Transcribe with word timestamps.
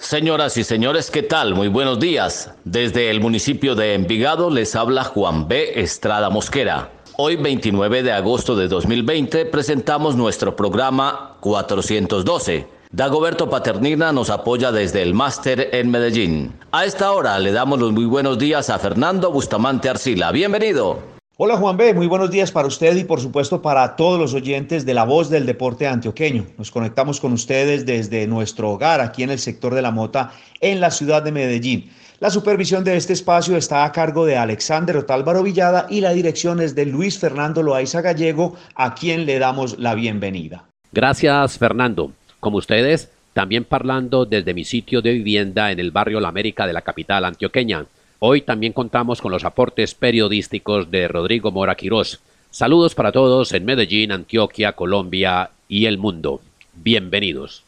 Señoras 0.00 0.56
y 0.56 0.64
señores, 0.64 1.10
¿qué 1.10 1.22
tal? 1.22 1.54
Muy 1.54 1.68
buenos 1.68 2.00
días. 2.00 2.54
Desde 2.64 3.10
el 3.10 3.20
municipio 3.20 3.74
de 3.74 3.92
Envigado 3.92 4.48
les 4.48 4.74
habla 4.74 5.04
Juan 5.04 5.46
B. 5.46 5.78
Estrada 5.78 6.30
Mosquera. 6.30 6.90
Hoy 7.18 7.36
29 7.36 8.02
de 8.02 8.10
agosto 8.10 8.56
de 8.56 8.66
2020 8.66 9.44
presentamos 9.44 10.16
nuestro 10.16 10.56
programa 10.56 11.36
412. 11.40 12.66
Dagoberto 12.90 13.50
Paternina 13.50 14.10
nos 14.10 14.30
apoya 14.30 14.72
desde 14.72 15.02
el 15.02 15.12
máster 15.12 15.68
en 15.72 15.90
Medellín. 15.90 16.58
A 16.72 16.86
esta 16.86 17.12
hora 17.12 17.38
le 17.38 17.52
damos 17.52 17.78
los 17.78 17.92
muy 17.92 18.06
buenos 18.06 18.38
días 18.38 18.70
a 18.70 18.78
Fernando 18.78 19.30
Bustamante 19.30 19.90
Arcila. 19.90 20.32
Bienvenido. 20.32 21.19
Hola 21.42 21.56
Juan 21.56 21.78
B, 21.78 21.94
muy 21.94 22.06
buenos 22.06 22.30
días 22.30 22.52
para 22.52 22.68
usted 22.68 22.94
y 22.96 23.04
por 23.04 23.18
supuesto 23.18 23.62
para 23.62 23.96
todos 23.96 24.20
los 24.20 24.34
oyentes 24.34 24.84
de 24.84 24.92
La 24.92 25.04
Voz 25.04 25.30
del 25.30 25.46
Deporte 25.46 25.86
Antioqueño. 25.86 26.44
Nos 26.58 26.70
conectamos 26.70 27.18
con 27.18 27.32
ustedes 27.32 27.86
desde 27.86 28.26
nuestro 28.26 28.72
hogar 28.72 29.00
aquí 29.00 29.22
en 29.22 29.30
el 29.30 29.38
sector 29.38 29.74
de 29.74 29.80
la 29.80 29.90
Mota 29.90 30.32
en 30.60 30.82
la 30.82 30.90
ciudad 30.90 31.22
de 31.22 31.32
Medellín. 31.32 31.92
La 32.18 32.28
supervisión 32.28 32.84
de 32.84 32.94
este 32.94 33.14
espacio 33.14 33.56
está 33.56 33.86
a 33.86 33.92
cargo 33.92 34.26
de 34.26 34.36
Alexander 34.36 34.98
Otálvaro 34.98 35.42
Villada 35.42 35.86
y 35.88 36.02
la 36.02 36.12
dirección 36.12 36.60
es 36.60 36.74
de 36.74 36.84
Luis 36.84 37.18
Fernando 37.18 37.62
Loaiza 37.62 38.02
Gallego, 38.02 38.56
a 38.74 38.94
quien 38.94 39.24
le 39.24 39.38
damos 39.38 39.78
la 39.78 39.94
bienvenida. 39.94 40.66
Gracias 40.92 41.56
Fernando. 41.56 42.12
Como 42.38 42.58
ustedes, 42.58 43.10
también 43.32 43.64
parlando 43.64 44.26
desde 44.26 44.52
mi 44.52 44.64
sitio 44.64 45.00
de 45.00 45.12
vivienda 45.12 45.72
en 45.72 45.80
el 45.80 45.90
barrio 45.90 46.20
La 46.20 46.28
América 46.28 46.66
de 46.66 46.74
la 46.74 46.82
capital 46.82 47.24
antioqueña. 47.24 47.86
Hoy 48.22 48.42
también 48.42 48.74
contamos 48.74 49.22
con 49.22 49.32
los 49.32 49.44
aportes 49.44 49.94
periodísticos 49.94 50.90
de 50.90 51.08
Rodrigo 51.08 51.50
Mora 51.52 51.74
Quirós. 51.74 52.20
Saludos 52.50 52.94
para 52.94 53.12
todos 53.12 53.52
en 53.52 53.64
Medellín, 53.64 54.12
Antioquia, 54.12 54.72
Colombia 54.72 55.50
y 55.68 55.86
el 55.86 55.96
mundo. 55.96 56.42
Bienvenidos. 56.74 57.64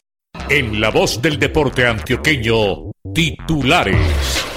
En 0.50 0.78
la 0.78 0.90
voz 0.90 1.22
del 1.22 1.38
deporte 1.38 1.86
antioqueño, 1.86 2.90
titulares. 3.14 4.51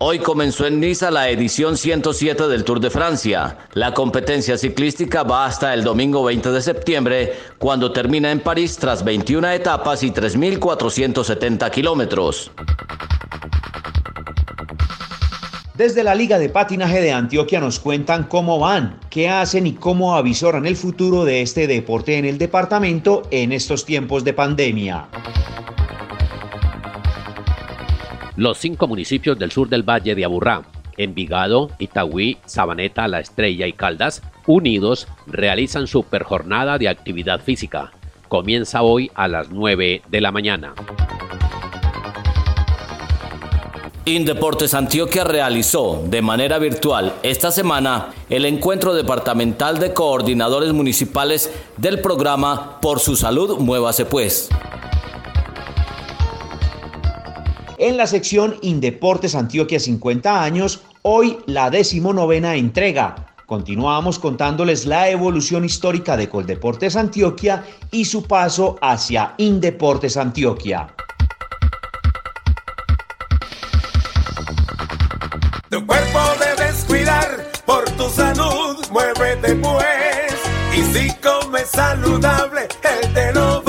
Hoy 0.00 0.20
comenzó 0.20 0.64
en 0.64 0.78
Niza 0.78 1.10
la 1.10 1.28
edición 1.28 1.76
107 1.76 2.46
del 2.46 2.62
Tour 2.62 2.78
de 2.78 2.88
Francia. 2.88 3.58
La 3.72 3.94
competencia 3.94 4.56
ciclística 4.56 5.24
va 5.24 5.44
hasta 5.44 5.74
el 5.74 5.82
domingo 5.82 6.22
20 6.22 6.52
de 6.52 6.62
septiembre, 6.62 7.32
cuando 7.58 7.90
termina 7.90 8.30
en 8.30 8.38
París 8.38 8.76
tras 8.76 9.04
21 9.04 9.50
etapas 9.50 10.04
y 10.04 10.12
3.470 10.12 11.68
kilómetros. 11.72 12.52
Desde 15.74 16.04
la 16.04 16.14
Liga 16.14 16.38
de 16.38 16.48
Patinaje 16.48 17.00
de 17.00 17.10
Antioquia 17.10 17.58
nos 17.58 17.80
cuentan 17.80 18.22
cómo 18.22 18.60
van, 18.60 19.00
qué 19.10 19.28
hacen 19.28 19.66
y 19.66 19.72
cómo 19.72 20.14
avisoran 20.14 20.64
el 20.64 20.76
futuro 20.76 21.24
de 21.24 21.42
este 21.42 21.66
deporte 21.66 22.18
en 22.18 22.24
el 22.24 22.38
departamento 22.38 23.22
en 23.32 23.50
estos 23.50 23.84
tiempos 23.84 24.22
de 24.22 24.32
pandemia. 24.32 25.08
Los 28.38 28.58
cinco 28.58 28.86
municipios 28.86 29.36
del 29.36 29.50
sur 29.50 29.68
del 29.68 29.82
Valle 29.82 30.14
de 30.14 30.24
Aburrá, 30.24 30.62
Envigado, 30.96 31.72
Itagüí, 31.80 32.38
Sabaneta, 32.46 33.08
La 33.08 33.18
Estrella 33.18 33.66
y 33.66 33.72
Caldas, 33.72 34.22
unidos, 34.46 35.08
realizan 35.26 35.88
su 35.88 36.04
perjornada 36.04 36.78
de 36.78 36.88
actividad 36.88 37.40
física. 37.40 37.90
Comienza 38.28 38.82
hoy 38.82 39.10
a 39.16 39.26
las 39.26 39.50
9 39.50 40.02
de 40.08 40.20
la 40.20 40.30
mañana. 40.30 40.72
Indeportes 44.04 44.72
Antioquia 44.72 45.24
realizó 45.24 46.04
de 46.06 46.22
manera 46.22 46.60
virtual 46.60 47.14
esta 47.24 47.50
semana 47.50 48.10
el 48.30 48.44
encuentro 48.44 48.94
departamental 48.94 49.80
de 49.80 49.92
coordinadores 49.92 50.72
municipales 50.72 51.52
del 51.76 52.00
programa 52.00 52.80
Por 52.80 53.00
su 53.00 53.16
Salud 53.16 53.58
Muévase 53.58 54.04
Pues. 54.04 54.48
En 57.78 57.96
la 57.96 58.08
sección 58.08 58.56
Indeportes 58.62 59.36
Antioquia 59.36 59.78
50 59.78 60.42
años, 60.42 60.82
hoy 61.02 61.38
la 61.46 61.70
decimonovena 61.70 62.56
entrega. 62.56 63.36
Continuamos 63.46 64.18
contándoles 64.18 64.84
la 64.84 65.08
evolución 65.08 65.64
histórica 65.64 66.16
de 66.16 66.28
Coldeportes 66.28 66.96
Antioquia 66.96 67.64
y 67.92 68.04
su 68.06 68.24
paso 68.24 68.78
hacia 68.82 69.34
Indeportes 69.38 70.16
Antioquia. 70.16 70.88
Tu 75.70 75.86
cuerpo 75.86 76.18
debes 76.40 76.84
cuidar 76.84 77.46
por 77.64 77.84
tu 77.90 78.08
salud, 78.10 78.76
muévete 78.90 79.54
pues. 79.54 80.34
Y 80.76 80.82
si 80.82 81.14
comes 81.20 81.68
saludable, 81.70 82.62
él 82.82 83.14
te 83.14 83.32
lo. 83.32 83.67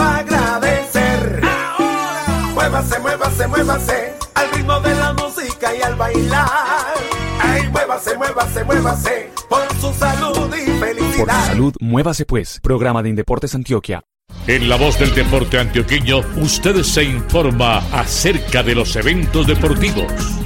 Muévase, 2.70 3.00
muévase, 3.00 3.48
muévase 3.48 4.14
al 4.36 4.52
ritmo 4.52 4.80
de 4.82 4.94
la 4.94 5.14
música 5.14 5.76
y 5.76 5.82
al 5.82 5.96
bailar. 5.96 6.48
Ay, 7.42 7.68
muévase, 7.72 8.16
muévase, 8.16 8.64
muévase 8.64 9.32
por 9.50 9.62
su 9.82 9.92
salud 9.92 10.56
y 10.56 10.80
felicidad. 10.80 11.26
Por 11.26 11.30
su 11.32 11.48
salud, 11.48 11.74
muévase 11.80 12.26
pues. 12.26 12.60
Programa 12.62 13.02
de 13.02 13.10
Indeportes 13.10 13.56
Antioquia. 13.56 14.04
En 14.46 14.70
la 14.70 14.76
voz 14.76 15.00
del 15.00 15.16
deporte 15.16 15.58
antioqueño, 15.58 16.20
usted 16.38 16.84
se 16.84 17.06
informa 17.06 17.80
acerca 17.92 18.62
de 18.62 18.76
los 18.76 18.96
eventos 18.96 19.48
deportivos 19.48 20.40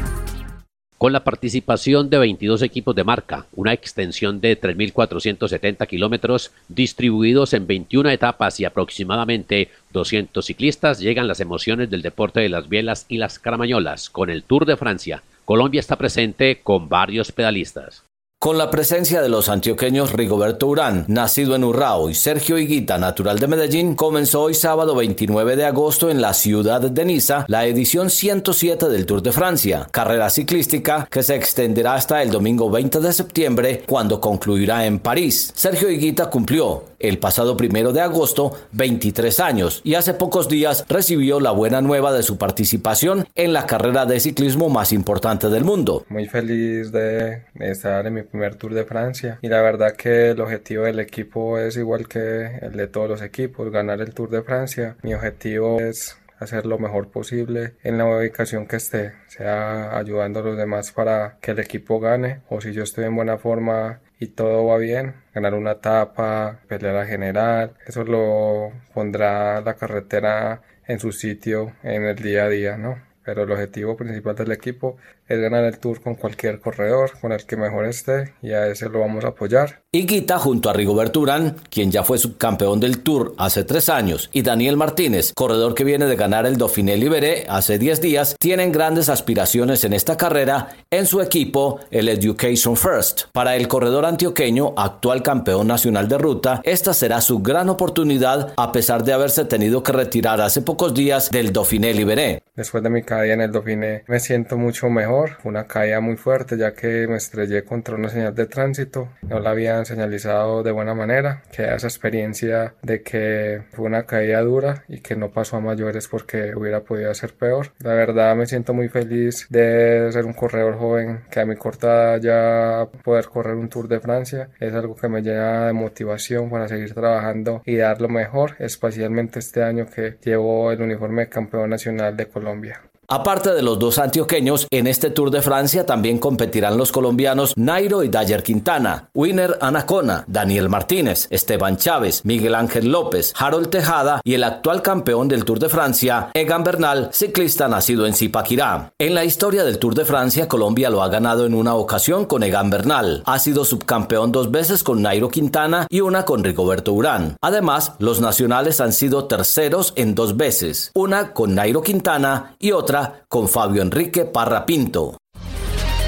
con 1.03 1.12
la 1.12 1.25
participación 1.25 2.09
de 2.09 2.18
22 2.18 2.62
equipos 2.62 2.96
de 2.96 3.03
marca, 3.03 3.46
una 3.58 3.74
extensión 3.74 4.40
de 4.40 4.58
3.470 4.58 5.86
kilómetros 5.86 6.53
distribuidos 6.69 7.52
en 7.52 7.68
21 7.68 8.09
etapas 8.09 8.62
y 8.62 8.64
aproximadamente 8.64 9.69
200 9.91 10.46
ciclistas, 10.46 11.02
llegan 11.02 11.28
las 11.28 11.41
emociones 11.41 11.90
del 11.90 12.03
deporte 12.03 12.40
de 12.40 12.47
las 12.47 12.69
bielas 12.69 13.06
y 13.09 13.18
las 13.18 13.38
caramañolas 13.38 14.09
con 14.09 14.30
el 14.30 14.44
Tour 14.44 14.66
de 14.66 14.78
Francia. 14.78 15.24
Colombia 15.44 15.81
está 15.81 15.97
presente 15.97 16.62
con 16.64 16.88
varios 16.88 17.34
pedalistas. 17.34 18.06
Con 18.44 18.58
la 18.58 18.70
presencia 18.70 19.22
de 19.22 19.30
los 19.30 19.48
antioqueños 19.48 20.12
Rigoberto 20.12 20.68
Urán, 20.68 21.06
nacido 21.08 21.56
en 21.56 21.64
Urrao, 21.64 22.09
y 22.09 22.14
Sergio 22.14 22.58
Higuita, 22.58 22.98
natural 22.98 23.40
de 23.40 23.48
Medellín, 23.48 23.96
comenzó 23.96 24.42
hoy 24.42 24.54
sábado 24.54 24.96
29 24.96 25.56
de 25.56 25.64
agosto 25.64 26.09
en 26.09 26.20
la 26.20 26.34
ciudad 26.34 26.82
de 26.82 27.06
Niza 27.06 27.46
la 27.48 27.66
edición 27.66 28.09
107 28.09 28.90
del 28.90 29.06
Tour 29.06 29.22
de 29.22 29.32
Francia, 29.32 29.88
carrera 29.92 30.30
ciclística 30.30 31.08
que 31.09 31.24
se 31.24 31.36
extenderá 31.36 31.94
hasta 31.94 32.22
el 32.22 32.32
domingo 32.32 32.70
20 32.70 33.00
de 33.00 33.14
septiembre, 33.14 33.84
cuando 33.88 34.20
concluirá 34.20 34.86
en 34.86 35.00
París. 35.00 35.53
Sergio 35.56 35.90
Higuita 35.90 36.30
cumplió 36.30 36.84
el 37.03 37.19
pasado 37.19 37.58
primero 37.58 37.91
de 37.91 38.02
agosto 38.02 38.58
23 38.72 39.40
años 39.41 39.81
y 39.84 39.96
hace 39.96 40.14
pocos 40.14 40.47
días 40.47 40.86
recibió 40.88 41.40
la 41.40 41.52
buena 41.52 41.81
nueva 41.81 42.14
de 42.14 42.24
su 42.24 42.38
participación 42.38 43.28
en 43.36 43.53
la 43.53 43.68
carrera 43.68 44.06
de 44.06 44.19
ciclismo 44.19 44.69
más 44.69 44.94
importante 44.94 45.50
del 45.50 45.66
mundo. 45.66 46.06
Muy 46.08 46.28
feliz 46.28 46.91
de 46.91 47.44
estar 47.59 48.08
en 48.08 48.14
mi 48.14 48.24
primer 48.24 48.56
Tour 48.56 48.74
de 48.74 48.86
Francia 48.86 49.38
y 49.41 49.50
la 49.50 49.62
verdad 49.62 49.96
que 49.96 50.32
el 50.32 50.40
objetivo 50.40 50.85
del 50.85 51.00
equipo 51.00 51.59
es 51.59 51.76
igual 51.76 52.08
que 52.08 52.59
el 52.61 52.72
de 52.72 52.88
todos 52.88 53.09
los 53.09 53.22
equipos, 53.22 53.70
ganar 53.70 54.00
el 54.00 54.14
Tour 54.14 54.29
de 54.29 54.41
Francia. 54.41 54.96
Mi 55.03 55.14
objetivo 55.14 55.82
es 55.82 56.17
hacer 56.40 56.66
lo 56.66 56.78
mejor 56.78 57.09
posible 57.09 57.76
en 57.84 57.97
la 57.97 58.05
ubicación 58.05 58.67
que 58.67 58.78
esté, 58.78 59.14
sea 59.28 59.97
ayudando 59.97 60.40
a 60.40 60.44
los 60.44 60.58
demás 60.58 60.91
para 60.91 61.38
que 61.41 61.52
el 61.52 61.59
equipo 61.59 62.00
gane 62.00 62.41
o 62.50 62.61
si 62.61 62.73
yo 62.73 62.84
estoy 62.84 63.05
en 63.05 63.16
buena 63.16 63.38
forma 63.38 64.00
y 64.20 64.28
todo 64.28 64.66
va 64.66 64.78
bien, 64.78 65.16
ganar 65.34 65.54
una 65.54 65.74
etapa, 65.74 66.60
pelear 66.68 66.96
a 66.98 67.06
general, 67.06 67.74
eso 67.86 68.04
lo 68.04 68.72
pondrá 68.94 69.62
la 69.62 69.76
carretera 69.76 70.62
en 70.88 71.00
su 71.00 71.12
sitio 71.12 71.74
en 71.84 72.04
el 72.04 72.16
día 72.18 72.46
a 72.46 72.50
día, 72.50 72.78
¿no? 72.78 73.02
Pero 73.26 73.44
el 73.44 73.52
objetivo 73.52 73.96
principal 73.98 74.36
del 74.36 74.52
equipo 74.52 74.98
es 75.28 75.40
ganar 75.40 75.64
el 75.64 75.78
Tour 75.79 76.02
con 76.02 76.16
cualquier 76.16 76.59
corredor, 76.59 77.11
con 77.20 77.31
el 77.31 77.46
que 77.46 77.58
mejor 77.58 77.85
esté 77.85 78.34
y 78.41 78.52
a 78.52 78.67
ese 78.67 78.90
lo 78.90 78.99
vamos 78.99 79.23
a 79.23 79.29
apoyar. 79.29 79.84
Higuita 79.91 80.40
junto 80.40 80.70
a 80.70 80.73
Rigoberto 80.73 81.20
Urán, 81.20 81.55
quien 81.70 81.91
ya 81.91 82.03
fue 82.03 82.17
subcampeón 82.17 82.79
del 82.79 82.99
Tour 83.03 83.35
hace 83.37 83.64
tres 83.64 83.90
años, 83.90 84.29
y 84.34 84.41
Daniel 84.41 84.75
Martínez, 84.75 85.34
corredor 85.35 85.75
que 85.75 85.84
viene 85.84 86.05
de 86.05 86.16
ganar 86.16 86.46
el 86.46 86.58
Dauphiné 86.58 86.97
Libéré 86.97 87.46
hace 87.47 87.78
10 87.78 88.02
días, 88.02 88.35
tienen 88.40 88.72
grandes 88.72 89.09
aspiraciones 89.09 89.84
en 89.84 89.93
esta 89.93 90.17
carrera 90.17 90.70
en 90.90 91.05
su 91.05 91.22
equipo, 91.22 91.79
el 91.91 92.09
Education 92.09 92.76
First. 92.76 93.26
Para 93.31 93.55
el 93.55 93.67
corredor 93.67 94.05
antioqueño, 94.05 94.73
actual 94.78 95.22
campeón 95.22 95.67
nacional 95.67 96.08
de 96.08 96.17
ruta, 96.17 96.61
esta 96.64 96.93
será 96.93 97.22
su 97.22 97.40
gran 97.40 97.69
oportunidad 97.69 98.53
a 98.58 98.72
pesar 98.72 99.03
de 99.03 99.14
haberse 99.14 99.46
tenido 99.46 99.84
que 99.84 99.91
retirar 99.91 100.41
hace 100.41 100.61
pocos 100.61 100.93
días 100.93 101.29
del 101.29 101.53
Dauphiné 101.53 101.93
Libéré. 101.93 102.41
Después 102.55 102.84
de 102.84 102.90
mi 102.90 103.03
caída 103.03 103.34
en 103.34 103.41
el 103.41 103.52
Dauphiné 103.52 104.03
me 104.08 104.19
siento 104.19 104.58
mucho 104.58 104.90
mejor, 104.90 105.22
una 105.43 105.66
caída 105.67 105.99
muy 105.99 106.17
fuerte 106.17 106.58
ya 106.58 106.73
que 106.73 107.08
me 107.08 107.17
estrellé 107.17 107.64
contra 107.64 107.96
una 107.96 108.09
señal 108.09 108.35
de 108.35 108.46
tránsito, 108.46 109.09
no 109.22 109.40
la 109.40 109.52
habían 109.52 109.85
señalizado 109.85 110.64
de 110.64 110.72
buena 110.72 110.93
manera, 110.93 111.43
que 111.52 111.64
esa 111.64 111.87
experiencia 111.87 112.75
de 112.81 113.02
que 113.02 113.64
fue 113.72 113.85
una 113.85 114.03
caída 114.03 114.41
dura 114.41 114.84
y 114.87 114.99
que 114.99 115.16
no 115.16 115.31
pasó 115.31 115.58
a 115.58 115.61
mayores 115.61 116.08
porque 116.08 116.55
hubiera 116.55 116.81
podido 116.81 117.14
ser 117.14 117.34
peor. 117.34 117.72
La 117.79 117.93
verdad 117.93 118.35
me 118.35 118.46
siento 118.46 118.73
muy 118.73 118.90
feliz 118.90 119.47
de 119.49 120.09
ser 120.11 120.25
un 120.25 120.34
corredor 120.34 120.78
joven 120.78 121.22
que 121.29 121.40
a 121.40 121.46
mi 121.46 121.55
corta 121.55 122.17
ya 122.17 122.87
poder 123.03 123.26
correr 123.28 123.55
un 123.55 123.69
Tour 123.69 123.87
de 123.87 123.99
Francia 123.99 124.49
es 124.59 124.73
algo 124.73 124.96
que 124.96 125.09
me 125.09 125.22
llena 125.22 125.67
de 125.67 125.73
motivación 125.73 126.49
para 126.49 126.67
seguir 126.67 126.93
trabajando 126.93 127.61
y 127.66 127.78
dar 127.78 128.02
lo 128.02 128.09
mejor, 128.09 128.55
especialmente 128.59 129.40
este 129.40 129.64
año 129.64 129.85
que 129.87 130.17
llevo 130.23 130.72
el 130.72 130.81
uniforme 130.81 131.23
de 131.23 131.29
campeón 131.29 131.69
nacional 131.69 132.16
de 132.16 132.28
Colombia. 132.28 132.81
Aparte 133.08 133.53
de 133.53 133.61
los 133.61 133.79
dos 133.79 133.97
antioqueños, 133.97 134.66
en 134.72 134.88
este 134.88 135.09
Tour 135.09 135.29
de 135.29 135.41
Francia 135.41 135.85
también 135.85 136.20
competirán 136.20 136.78
los 136.78 136.91
colombianos 136.91 137.53
Nairo 137.58 138.03
y 138.03 138.08
Dayer 138.08 138.44
Quintana, 138.44 139.09
Winner 139.14 139.58
Anacona, 139.59 140.23
Daniel 140.28 140.70
Martínez, 140.70 141.28
Esteban 141.29 141.78
Chávez, 141.78 142.22
Miguel 142.23 142.55
Ángel 142.55 142.91
López, 142.91 143.34
Harold 143.38 143.70
Tejada 143.70 144.22
y 144.23 144.35
el 144.35 144.44
actual 144.44 144.82
campeón 144.82 145.28
del 145.28 145.44
Tour 145.44 145.59
de 145.59 145.70
Francia, 145.70 146.29
Egan 146.34 146.64
Bernal, 146.64 147.09
ciclista 147.11 147.67
nacido 147.67 148.08
en 148.08 148.14
Zipaquirá. 148.14 148.94
En 148.97 149.16
la 149.16 149.26
historia 149.26 149.66
del 149.66 149.79
Tour 149.79 149.96
de 149.96 150.05
Francia, 150.05 150.47
Colombia 150.47 150.90
lo 150.90 151.03
ha 151.03 151.09
ganado 151.09 151.46
en 151.46 151.55
una 151.55 151.76
ocasión 151.76 152.26
con 152.26 152.41
Egan 152.44 152.70
Bernal. 152.70 153.22
Ha 153.26 153.40
sido 153.40 153.66
subcampeón 153.66 154.32
dos 154.32 154.50
veces 154.50 154.82
con 154.82 155.02
Nairo 155.02 155.29
Quintana 155.29 155.88
y 155.90 156.00
una 156.02 156.23
con 156.23 156.44
Rigoberto 156.44 156.94
Urán. 156.94 157.35
Además, 157.41 157.94
los 158.00 158.22
nacionales 158.22 158.79
han 158.79 158.94
sido 158.94 159.26
terceros 159.26 159.91
en 159.97 160.16
dos 160.16 160.38
veces, 160.38 160.91
una 160.94 161.34
con 161.34 161.55
Nairo 161.55 161.82
Quintana 161.82 162.55
y 162.59 162.72
otra 162.72 162.92
con 163.28 163.49
Fabio 163.49 163.81
Enrique 163.81 164.25
Parra 164.25 164.66
Pinto. 164.67 165.17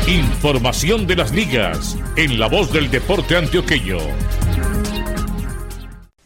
Información 0.07 1.07
de 1.07 1.15
las 1.15 1.33
ligas 1.33 1.97
en 2.15 2.39
la 2.39 2.47
voz 2.47 2.71
del 2.71 2.91
deporte 2.91 3.35
antioqueño. 3.35 3.97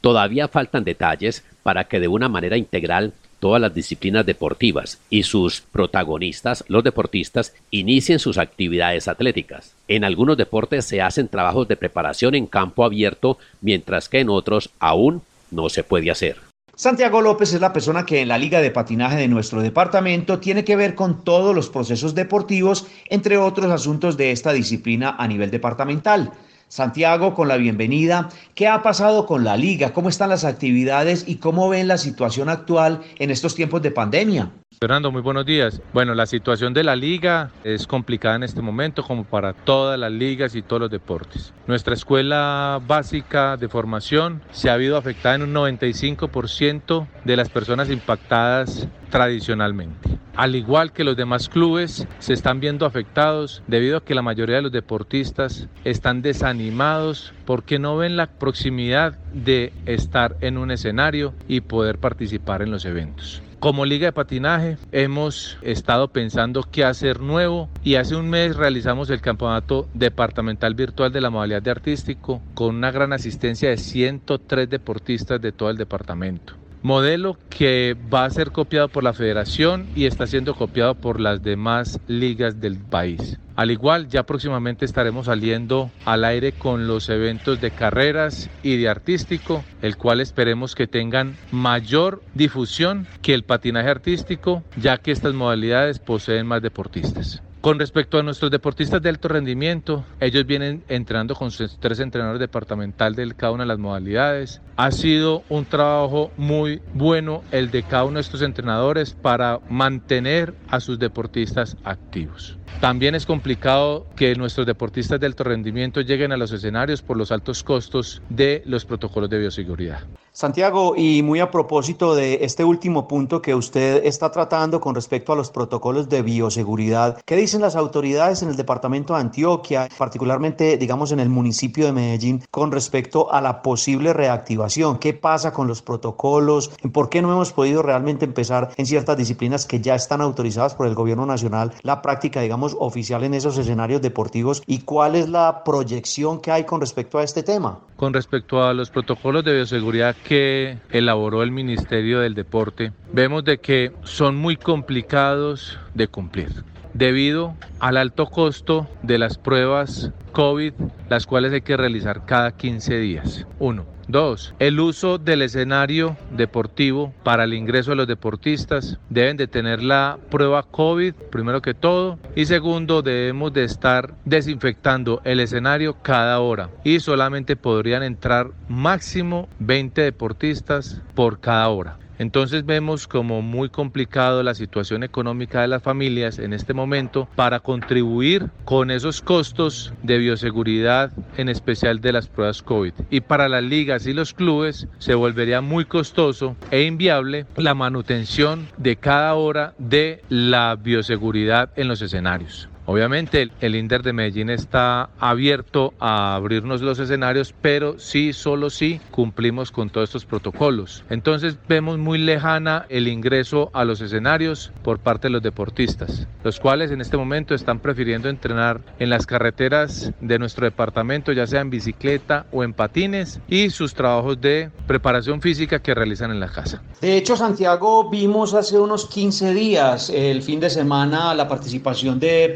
Todavía 0.01 0.49
faltan 0.49 0.83
detalles 0.83 1.45
para 1.63 1.85
que 1.85 2.01
de 2.01 2.09
una 2.09 2.27
manera 2.27 2.57
integral 2.57 3.13
todas 3.39 3.61
las 3.61 3.73
disciplinas 3.73 4.25
deportivas 4.25 4.99
y 5.09 5.23
sus 5.23 5.61
protagonistas, 5.61 6.65
los 6.67 6.83
deportistas, 6.83 7.53
inicien 7.71 8.19
sus 8.19 8.37
actividades 8.37 9.07
atléticas. 9.07 9.75
En 9.87 10.03
algunos 10.03 10.35
deportes 10.35 10.83
se 10.83 11.01
hacen 11.01 11.29
trabajos 11.29 11.69
de 11.69 11.77
preparación 11.77 12.35
en 12.35 12.47
campo 12.47 12.83
abierto, 12.83 13.37
mientras 13.61 14.09
que 14.09 14.19
en 14.19 14.29
otros 14.29 14.71
aún 14.79 15.21
no 15.51 15.69
se 15.69 15.85
puede 15.85 16.11
hacer. 16.11 16.48
Santiago 16.79 17.19
López 17.19 17.51
es 17.53 17.59
la 17.59 17.73
persona 17.73 18.05
que 18.05 18.21
en 18.21 18.29
la 18.29 18.37
Liga 18.37 18.61
de 18.61 18.71
Patinaje 18.71 19.17
de 19.17 19.27
nuestro 19.27 19.61
departamento 19.61 20.39
tiene 20.39 20.63
que 20.63 20.77
ver 20.77 20.95
con 20.95 21.25
todos 21.25 21.53
los 21.53 21.69
procesos 21.69 22.15
deportivos, 22.15 22.87
entre 23.09 23.37
otros 23.37 23.69
asuntos 23.69 24.15
de 24.15 24.31
esta 24.31 24.53
disciplina 24.53 25.13
a 25.19 25.27
nivel 25.27 25.51
departamental. 25.51 26.31
Santiago, 26.69 27.33
con 27.33 27.49
la 27.49 27.57
bienvenida. 27.57 28.29
¿Qué 28.55 28.69
ha 28.69 28.81
pasado 28.81 29.25
con 29.25 29.43
la 29.43 29.57
liga? 29.57 29.91
¿Cómo 29.91 30.07
están 30.07 30.29
las 30.29 30.45
actividades 30.45 31.25
y 31.27 31.35
cómo 31.35 31.67
ven 31.67 31.89
la 31.89 31.97
situación 31.97 32.47
actual 32.47 33.01
en 33.17 33.29
estos 33.29 33.55
tiempos 33.55 33.81
de 33.81 33.91
pandemia? 33.91 34.49
Fernando, 34.81 35.11
muy 35.11 35.21
buenos 35.21 35.45
días. 35.45 35.81
Bueno, 35.91 36.15
la 36.15 36.25
situación 36.25 36.73
de 36.73 36.85
la 36.85 36.95
liga 36.95 37.51
es 37.65 37.85
complicada 37.85 38.37
en 38.37 38.43
este 38.43 38.61
momento 38.61 39.03
como 39.03 39.25
para 39.25 39.51
todas 39.51 39.99
las 39.99 40.09
ligas 40.09 40.55
y 40.55 40.61
todos 40.61 40.83
los 40.83 40.89
deportes. 40.89 41.53
Nuestra 41.67 41.93
escuela 41.93 42.79
básica 42.87 43.57
de 43.57 43.67
formación 43.67 44.41
se 44.51 44.69
ha 44.69 44.75
habido 44.75 44.95
afectada 44.95 45.35
en 45.35 45.41
un 45.41 45.53
95% 45.53 47.07
de 47.25 47.35
las 47.35 47.49
personas 47.49 47.89
impactadas 47.89 48.87
tradicionalmente. 49.09 50.17
Al 50.37 50.55
igual 50.55 50.93
que 50.93 51.03
los 51.03 51.17
demás 51.17 51.49
clubes, 51.49 52.07
se 52.19 52.31
están 52.31 52.61
viendo 52.61 52.85
afectados 52.85 53.61
debido 53.67 53.97
a 53.97 54.05
que 54.05 54.15
la 54.15 54.21
mayoría 54.21 54.55
de 54.57 54.61
los 54.61 54.71
deportistas 54.71 55.67
están 55.83 56.21
desanimados 56.21 57.33
porque 57.45 57.79
no 57.79 57.97
ven 57.97 58.15
la 58.15 58.27
proximidad 58.27 59.19
de 59.33 59.73
estar 59.85 60.37
en 60.39 60.57
un 60.57 60.71
escenario 60.71 61.33
y 61.49 61.59
poder 61.59 61.97
participar 61.97 62.61
en 62.61 62.71
los 62.71 62.85
eventos. 62.85 63.43
Como 63.59 63.85
Liga 63.85 64.05
de 64.05 64.13
Patinaje 64.13 64.77
hemos 64.93 65.57
estado 65.61 66.07
pensando 66.07 66.63
qué 66.63 66.85
hacer 66.85 67.19
nuevo 67.19 67.67
y 67.83 67.95
hace 67.95 68.15
un 68.15 68.29
mes 68.29 68.55
realizamos 68.55 69.09
el 69.09 69.19
campeonato 69.19 69.89
departamental 69.93 70.75
virtual 70.75 71.11
de 71.11 71.19
la 71.19 71.29
modalidad 71.29 71.61
de 71.61 71.71
artístico 71.71 72.41
con 72.53 72.75
una 72.75 72.89
gran 72.91 73.11
asistencia 73.11 73.69
de 73.69 73.75
103 73.75 74.69
deportistas 74.69 75.41
de 75.41 75.51
todo 75.51 75.69
el 75.71 75.77
departamento 75.77 76.58
modelo 76.81 77.37
que 77.49 77.95
va 78.13 78.25
a 78.25 78.29
ser 78.29 78.51
copiado 78.51 78.87
por 78.87 79.03
la 79.03 79.13
federación 79.13 79.87
y 79.95 80.05
está 80.05 80.27
siendo 80.27 80.55
copiado 80.55 80.95
por 80.95 81.19
las 81.19 81.41
demás 81.41 81.99
ligas 82.07 82.59
del 82.59 82.77
país. 82.77 83.39
Al 83.55 83.71
igual, 83.71 84.07
ya 84.07 84.23
próximamente 84.23 84.85
estaremos 84.85 85.25
saliendo 85.25 85.91
al 86.05 86.23
aire 86.23 86.53
con 86.53 86.87
los 86.87 87.09
eventos 87.09 87.59
de 87.59 87.71
carreras 87.71 88.49
y 88.63 88.77
de 88.77 88.87
artístico, 88.87 89.65
el 89.81 89.97
cual 89.97 90.21
esperemos 90.21 90.75
que 90.75 90.87
tengan 90.87 91.35
mayor 91.51 92.23
difusión 92.33 93.05
que 93.21 93.33
el 93.33 93.43
patinaje 93.43 93.89
artístico, 93.89 94.63
ya 94.77 94.97
que 94.97 95.11
estas 95.11 95.33
modalidades 95.33 95.99
poseen 95.99 96.47
más 96.47 96.61
deportistas. 96.61 97.43
Con 97.61 97.77
respecto 97.77 98.17
a 98.17 98.23
nuestros 98.23 98.51
deportistas 98.51 99.01
de 99.01 99.09
alto 99.09 99.27
rendimiento, 99.27 100.05
ellos 100.21 100.45
vienen 100.45 100.81
entrenando 100.87 101.35
con 101.35 101.51
sus 101.51 101.77
tres 101.77 101.99
entrenadores 101.99 102.39
departamental 102.39 103.15
de 103.15 103.33
cada 103.35 103.51
una 103.51 103.63
de 103.63 103.67
las 103.67 103.79
modalidades. 103.79 104.61
Ha 104.77 104.91
sido 104.91 105.43
un 105.49 105.65
trabajo 105.65 106.31
muy 106.37 106.81
bueno 106.93 107.43
el 107.51 107.69
de 107.69 107.83
cada 107.83 108.05
uno 108.05 108.15
de 108.15 108.21
estos 108.21 108.43
entrenadores 108.43 109.13
para 109.13 109.59
mantener 109.69 110.53
a 110.69 110.79
sus 110.79 110.99
deportistas 110.99 111.75
activos. 111.83 112.58
También 112.79 113.13
es 113.13 113.25
complicado 113.25 114.05
que 114.15 114.35
nuestros 114.35 114.65
deportistas 114.65 115.19
de 115.19 115.25
alto 115.25 115.43
rendimiento 115.43 115.99
lleguen 115.99 116.31
a 116.31 116.37
los 116.37 116.51
escenarios 116.51 117.01
por 117.01 117.17
los 117.17 117.31
altos 117.31 117.61
costos 117.63 118.21
de 118.29 118.61
los 118.65 118.85
protocolos 118.85 119.29
de 119.29 119.39
bioseguridad. 119.39 119.99
Santiago, 120.31 120.93
y 120.95 121.21
muy 121.21 121.41
a 121.41 121.51
propósito 121.51 122.15
de 122.15 122.45
este 122.45 122.63
último 122.63 123.07
punto 123.07 123.41
que 123.41 123.53
usted 123.53 124.05
está 124.05 124.31
tratando 124.31 124.79
con 124.79 124.95
respecto 124.95 125.33
a 125.33 125.35
los 125.35 125.51
protocolos 125.51 126.07
de 126.07 126.21
bioseguridad, 126.21 127.19
¿qué 127.25 127.35
dicen 127.35 127.59
las 127.59 127.75
autoridades 127.75 128.41
en 128.43 128.49
el 128.49 128.55
departamento 128.55 129.13
de 129.13 129.19
Antioquia, 129.19 129.89
particularmente, 129.97 130.77
digamos, 130.77 131.11
en 131.11 131.19
el 131.19 131.27
municipio 131.27 131.85
de 131.85 131.91
Medellín, 131.91 132.43
con 132.51 132.71
respecto 132.71 133.33
a 133.33 133.41
la 133.41 133.61
posible 133.61 134.13
reactivación? 134.13 134.99
¿Qué 134.99 135.13
pasa 135.13 135.51
con 135.51 135.67
los 135.67 135.81
protocolos? 135.81 136.71
¿Por 136.93 137.09
qué 137.09 137.21
no 137.21 137.33
hemos 137.33 137.51
podido 137.51 137.81
realmente 137.81 138.23
empezar 138.23 138.69
en 138.77 138.85
ciertas 138.85 139.17
disciplinas 139.17 139.65
que 139.65 139.81
ya 139.81 139.95
están 139.95 140.21
autorizadas 140.21 140.75
por 140.75 140.87
el 140.87 140.95
gobierno 140.95 141.25
nacional 141.25 141.73
la 141.81 142.01
práctica, 142.01 142.39
digamos, 142.39 142.58
oficial 142.63 143.23
en 143.23 143.33
esos 143.33 143.57
escenarios 143.57 144.01
deportivos? 144.01 144.61
¿Y 144.65 144.79
cuál 144.79 145.15
es 145.15 145.29
la 145.29 145.63
proyección 145.63 146.41
que 146.41 146.51
hay 146.51 146.63
con 146.63 146.81
respecto 146.81 147.17
a 147.17 147.23
este 147.23 147.43
tema? 147.43 147.79
Con 147.95 148.13
respecto 148.13 148.63
a 148.63 148.73
los 148.73 148.89
protocolos 148.89 149.43
de 149.43 149.55
bioseguridad 149.55 150.15
que 150.23 150.77
elaboró 150.89 151.43
el 151.43 151.51
Ministerio 151.51 152.19
del 152.19 152.33
Deporte, 152.35 152.91
vemos 153.11 153.43
de 153.43 153.59
que 153.59 153.91
son 154.03 154.35
muy 154.35 154.55
complicados 154.55 155.77
de 155.93 156.07
cumplir 156.07 156.68
debido 156.93 157.55
al 157.79 157.97
alto 157.97 158.27
costo 158.27 158.87
de 159.03 159.17
las 159.17 159.37
pruebas 159.37 160.11
COVID, 160.31 160.73
las 161.09 161.25
cuales 161.25 161.53
hay 161.53 161.61
que 161.61 161.77
realizar 161.77 162.25
cada 162.25 162.51
15 162.51 162.97
días. 162.99 163.47
Uno. 163.59 163.85
Dos, 164.09 164.55
el 164.57 164.79
uso 164.79 165.19
del 165.19 165.43
escenario 165.43 166.17
deportivo 166.31 167.13
para 167.21 167.43
el 167.43 167.53
ingreso 167.53 167.91
de 167.91 167.97
los 167.97 168.07
deportistas. 168.07 168.97
Deben 169.11 169.37
de 169.37 169.45
tener 169.45 169.83
la 169.83 170.17
prueba 170.31 170.63
COVID, 170.63 171.13
primero 171.29 171.61
que 171.61 171.75
todo. 171.75 172.17
Y 172.35 172.45
segundo, 172.45 173.03
debemos 173.03 173.53
de 173.53 173.65
estar 173.65 174.15
desinfectando 174.25 175.21
el 175.25 175.39
escenario 175.39 175.97
cada 176.01 176.39
hora. 176.39 176.71
Y 176.83 177.01
solamente 177.01 177.55
podrían 177.55 178.01
entrar 178.01 178.49
máximo 178.67 179.47
20 179.59 180.01
deportistas 180.01 181.03
por 181.13 181.39
cada 181.39 181.69
hora. 181.69 181.99
Entonces 182.19 182.65
vemos 182.65 183.07
como 183.07 183.41
muy 183.41 183.69
complicado 183.69 184.43
la 184.43 184.53
situación 184.53 185.03
económica 185.03 185.61
de 185.61 185.69
las 185.69 185.81
familias 185.81 186.37
en 186.37 186.53
este 186.53 186.73
momento 186.73 187.29
para 187.35 187.61
contribuir 187.61 188.49
con 188.65 188.91
esos 188.91 189.21
costos 189.21 189.93
de 190.03 190.17
bioseguridad, 190.17 191.11
en 191.37 191.47
especial 191.47 192.01
de 192.01 192.11
las 192.11 192.27
pruebas 192.27 192.61
COVID. 192.61 192.93
Y 193.09 193.21
para 193.21 193.47
las 193.47 193.63
ligas 193.63 194.05
y 194.05 194.13
los 194.13 194.33
clubes 194.33 194.87
se 194.97 195.15
volvería 195.15 195.61
muy 195.61 195.85
costoso 195.85 196.57
e 196.71 196.83
inviable 196.83 197.45
la 197.55 197.73
manutención 197.73 198.67
de 198.77 198.97
cada 198.97 199.33
hora 199.35 199.73
de 199.77 200.21
la 200.27 200.75
bioseguridad 200.75 201.71
en 201.77 201.87
los 201.87 202.01
escenarios. 202.01 202.67
Obviamente 202.89 203.51
el 203.61 203.75
INDER 203.75 204.01
de 204.01 204.13
Medellín 204.13 204.49
está 204.49 205.11
abierto 205.19 205.93
a 205.99 206.33
abrirnos 206.33 206.81
los 206.81 206.97
escenarios, 206.97 207.53
pero 207.61 207.99
sí, 207.99 208.33
solo 208.33 208.71
sí 208.71 208.99
cumplimos 209.11 209.69
con 209.69 209.91
todos 209.91 210.09
estos 210.09 210.25
protocolos. 210.25 211.03
Entonces 211.11 211.55
vemos 211.67 211.99
muy 211.99 212.17
lejana 212.17 212.87
el 212.89 213.07
ingreso 213.07 213.69
a 213.73 213.85
los 213.85 214.01
escenarios 214.01 214.71
por 214.81 214.97
parte 214.97 215.27
de 215.27 215.33
los 215.33 215.43
deportistas, 215.43 216.25
los 216.43 216.59
cuales 216.59 216.89
en 216.89 216.99
este 216.99 217.15
momento 217.15 217.53
están 217.53 217.77
prefiriendo 217.77 218.27
entrenar 218.27 218.81
en 218.97 219.11
las 219.11 219.27
carreteras 219.27 220.11
de 220.19 220.39
nuestro 220.39 220.65
departamento, 220.65 221.31
ya 221.31 221.45
sea 221.45 221.61
en 221.61 221.69
bicicleta 221.69 222.47
o 222.51 222.63
en 222.63 222.73
patines, 222.73 223.39
y 223.47 223.69
sus 223.69 223.93
trabajos 223.93 224.41
de 224.41 224.71
preparación 224.87 225.41
física 225.41 225.77
que 225.77 225.93
realizan 225.93 226.31
en 226.31 226.39
la 226.39 226.49
casa. 226.49 226.81
De 227.01 227.17
hecho, 227.17 227.37
Santiago, 227.37 228.09
vimos 228.09 228.55
hace 228.55 228.79
unos 228.79 229.05
15 229.05 229.53
días, 229.53 230.09
el 230.09 230.41
fin 230.41 230.59
de 230.59 230.71
semana, 230.71 231.35
la 231.35 231.47
participación 231.47 232.19
de 232.19 232.49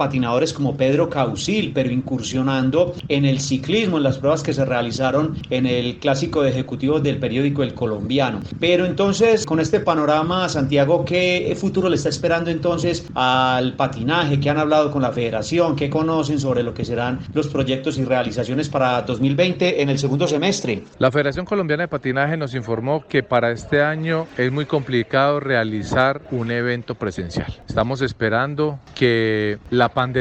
como 0.54 0.76
Pedro 0.78 1.10
Causil, 1.10 1.72
pero 1.74 1.92
incursionando 1.92 2.96
en 3.08 3.26
el 3.26 3.40
ciclismo, 3.40 3.98
en 3.98 4.04
las 4.04 4.18
pruebas 4.18 4.42
que 4.42 4.54
se 4.54 4.66
realizaron 4.66 5.38
en 5.50 5.66
el 5.66 5.98
clásico 6.00 6.42
de 6.42 6.50
ejecutivos 6.50 7.04
del 7.04 7.18
periódico 7.18 7.62
El 7.62 7.74
Colombiano. 7.74 8.40
Pero 8.60 8.86
entonces, 8.86 9.46
con 9.46 9.60
este 9.60 9.80
panorama, 9.80 10.48
Santiago, 10.50 11.06
¿qué 11.06 11.56
futuro 11.60 11.90
le 11.90 11.98
está 11.98 12.10
esperando 12.10 12.50
entonces 12.50 13.06
al 13.16 13.74
patinaje? 13.74 14.40
¿Qué 14.40 14.50
han 14.50 14.58
hablado 14.58 14.92
con 14.92 15.02
la 15.02 15.12
federación? 15.12 15.76
¿Qué 15.76 15.90
conocen 15.90 16.40
sobre 16.40 16.64
lo 16.64 16.74
que 16.74 16.86
serán 16.86 17.20
los 17.34 17.48
proyectos 17.48 17.98
y 17.98 18.06
realizaciones 18.06 18.70
para 18.70 19.02
2020 19.02 19.82
en 19.82 19.90
el 19.90 20.00
segundo 20.00 20.28
semestre? 20.28 20.84
La 21.00 21.12
Federación 21.12 21.46
Colombiana 21.46 21.84
de 21.84 21.88
Patinaje 21.90 22.38
nos 22.38 22.56
informó 22.56 23.06
que 23.08 23.24
para 23.24 23.52
este 23.52 23.84
año 23.84 24.26
es 24.38 24.52
muy 24.52 24.66
complicado 24.66 25.40
realizar 25.40 26.22
un 26.32 26.50
evento 26.50 26.96
presencial. 26.96 27.54
Estamos 27.68 28.02
esperando 28.02 28.80
que 28.96 29.58
la 29.70 29.90
pandemia 29.90 30.13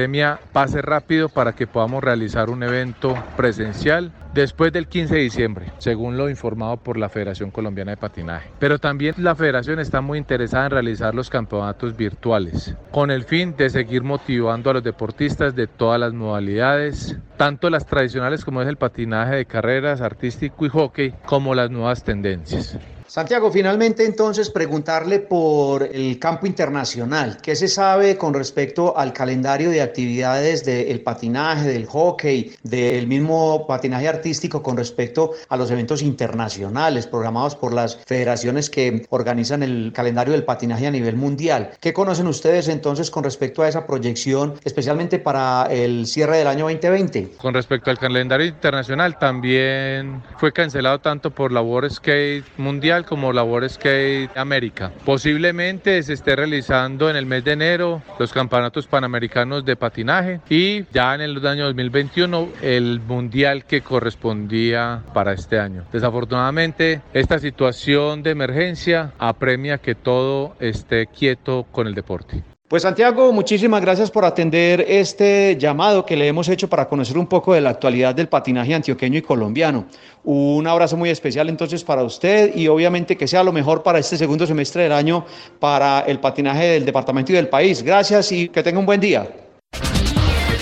pase 0.52 0.80
rápido 0.80 1.28
para 1.28 1.52
que 1.52 1.66
podamos 1.66 2.02
realizar 2.02 2.50
un 2.50 2.62
evento 2.62 3.14
presencial 3.36 4.12
después 4.32 4.72
del 4.72 4.86
15 4.88 5.14
de 5.14 5.20
diciembre, 5.20 5.66
según 5.78 6.16
lo 6.16 6.30
informado 6.30 6.78
por 6.78 6.96
la 6.96 7.08
Federación 7.08 7.50
Colombiana 7.50 7.92
de 7.92 7.96
Patinaje. 7.98 8.50
Pero 8.58 8.78
también 8.78 9.14
la 9.18 9.34
federación 9.34 9.78
está 9.78 10.00
muy 10.00 10.18
interesada 10.18 10.66
en 10.66 10.70
realizar 10.70 11.14
los 11.14 11.28
campeonatos 11.28 11.96
virtuales, 11.96 12.74
con 12.90 13.10
el 13.10 13.24
fin 13.24 13.54
de 13.56 13.68
seguir 13.68 14.02
motivando 14.02 14.70
a 14.70 14.74
los 14.74 14.82
deportistas 14.82 15.54
de 15.54 15.66
todas 15.66 16.00
las 16.00 16.12
modalidades, 16.14 17.16
tanto 17.36 17.68
las 17.68 17.86
tradicionales 17.86 18.44
como 18.44 18.62
es 18.62 18.68
el 18.68 18.76
patinaje 18.76 19.36
de 19.36 19.46
carreras, 19.46 20.00
artístico 20.00 20.64
y 20.64 20.70
hockey, 20.70 21.14
como 21.26 21.54
las 21.54 21.70
nuevas 21.70 22.02
tendencias. 22.02 22.78
Santiago, 23.12 23.52
finalmente 23.52 24.06
entonces 24.06 24.48
preguntarle 24.48 25.18
por 25.18 25.82
el 25.82 26.18
campo 26.18 26.46
internacional. 26.46 27.36
¿Qué 27.42 27.54
se 27.54 27.68
sabe 27.68 28.16
con 28.16 28.32
respecto 28.32 28.96
al 28.96 29.12
calendario 29.12 29.68
de 29.68 29.82
actividades 29.82 30.64
del 30.64 31.02
patinaje, 31.02 31.68
del 31.68 31.84
hockey, 31.84 32.54
del 32.62 33.06
mismo 33.06 33.66
patinaje 33.66 34.08
artístico 34.08 34.62
con 34.62 34.78
respecto 34.78 35.32
a 35.50 35.58
los 35.58 35.70
eventos 35.70 36.00
internacionales 36.00 37.06
programados 37.06 37.54
por 37.54 37.74
las 37.74 37.96
federaciones 37.96 38.70
que 38.70 39.04
organizan 39.10 39.62
el 39.62 39.92
calendario 39.94 40.32
del 40.32 40.44
patinaje 40.44 40.86
a 40.86 40.90
nivel 40.90 41.16
mundial? 41.16 41.72
¿Qué 41.80 41.92
conocen 41.92 42.26
ustedes 42.28 42.68
entonces 42.68 43.10
con 43.10 43.24
respecto 43.24 43.60
a 43.60 43.68
esa 43.68 43.86
proyección, 43.86 44.54
especialmente 44.64 45.18
para 45.18 45.66
el 45.70 46.06
cierre 46.06 46.38
del 46.38 46.46
año 46.46 46.64
2020? 46.64 47.32
Con 47.36 47.52
respecto 47.52 47.90
al 47.90 47.98
calendario 47.98 48.46
internacional, 48.46 49.18
también 49.18 50.22
fue 50.38 50.50
cancelado 50.50 50.98
tanto 51.00 51.30
por 51.30 51.52
la 51.52 51.60
World 51.60 51.92
Skate 51.92 52.46
Mundial 52.56 53.01
como 53.02 53.32
Labor 53.32 53.68
Skate 53.68 54.36
América. 54.36 54.92
Posiblemente 55.04 56.02
se 56.02 56.12
esté 56.12 56.36
realizando 56.36 57.10
en 57.10 57.16
el 57.16 57.26
mes 57.26 57.44
de 57.44 57.52
enero 57.52 58.02
los 58.18 58.32
campeonatos 58.32 58.86
panamericanos 58.86 59.64
de 59.64 59.76
patinaje 59.76 60.40
y 60.48 60.84
ya 60.92 61.14
en 61.14 61.20
el 61.20 61.46
año 61.46 61.64
2021 61.64 62.48
el 62.62 63.00
mundial 63.00 63.64
que 63.64 63.80
correspondía 63.80 65.02
para 65.12 65.32
este 65.32 65.58
año. 65.58 65.84
Desafortunadamente 65.92 67.00
esta 67.12 67.38
situación 67.38 68.22
de 68.22 68.30
emergencia 68.30 69.12
apremia 69.18 69.78
que 69.78 69.94
todo 69.94 70.56
esté 70.60 71.06
quieto 71.06 71.66
con 71.70 71.86
el 71.86 71.94
deporte. 71.94 72.51
Pues 72.72 72.84
Santiago, 72.84 73.34
muchísimas 73.34 73.82
gracias 73.82 74.10
por 74.10 74.24
atender 74.24 74.86
este 74.88 75.58
llamado 75.60 76.06
que 76.06 76.16
le 76.16 76.26
hemos 76.26 76.48
hecho 76.48 76.70
para 76.70 76.88
conocer 76.88 77.18
un 77.18 77.26
poco 77.26 77.52
de 77.52 77.60
la 77.60 77.68
actualidad 77.68 78.14
del 78.14 78.30
patinaje 78.30 78.74
antioqueño 78.74 79.18
y 79.18 79.20
colombiano. 79.20 79.84
Un 80.24 80.66
abrazo 80.66 80.96
muy 80.96 81.10
especial 81.10 81.50
entonces 81.50 81.84
para 81.84 82.02
usted 82.02 82.56
y 82.56 82.68
obviamente 82.68 83.14
que 83.18 83.28
sea 83.28 83.44
lo 83.44 83.52
mejor 83.52 83.82
para 83.82 83.98
este 83.98 84.16
segundo 84.16 84.46
semestre 84.46 84.84
del 84.84 84.92
año 84.92 85.26
para 85.60 86.00
el 86.06 86.18
patinaje 86.18 86.64
del 86.64 86.86
departamento 86.86 87.30
y 87.32 87.34
del 87.34 87.48
país. 87.48 87.82
Gracias 87.82 88.32
y 88.32 88.48
que 88.48 88.62
tenga 88.62 88.78
un 88.78 88.86
buen 88.86 89.02
día. 89.02 89.28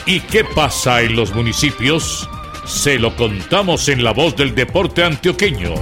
¿Y 0.05 0.19
qué 0.19 0.43
pasa 0.43 1.03
en 1.03 1.15
los 1.15 1.33
municipios? 1.33 2.29
Se 2.67 2.99
lo 2.99 3.15
contamos 3.15 3.89
en 3.89 4.03
la 4.03 4.13
voz 4.13 4.35
del 4.35 4.57
deporte 4.57 5.05
antioqueño. 5.05 5.75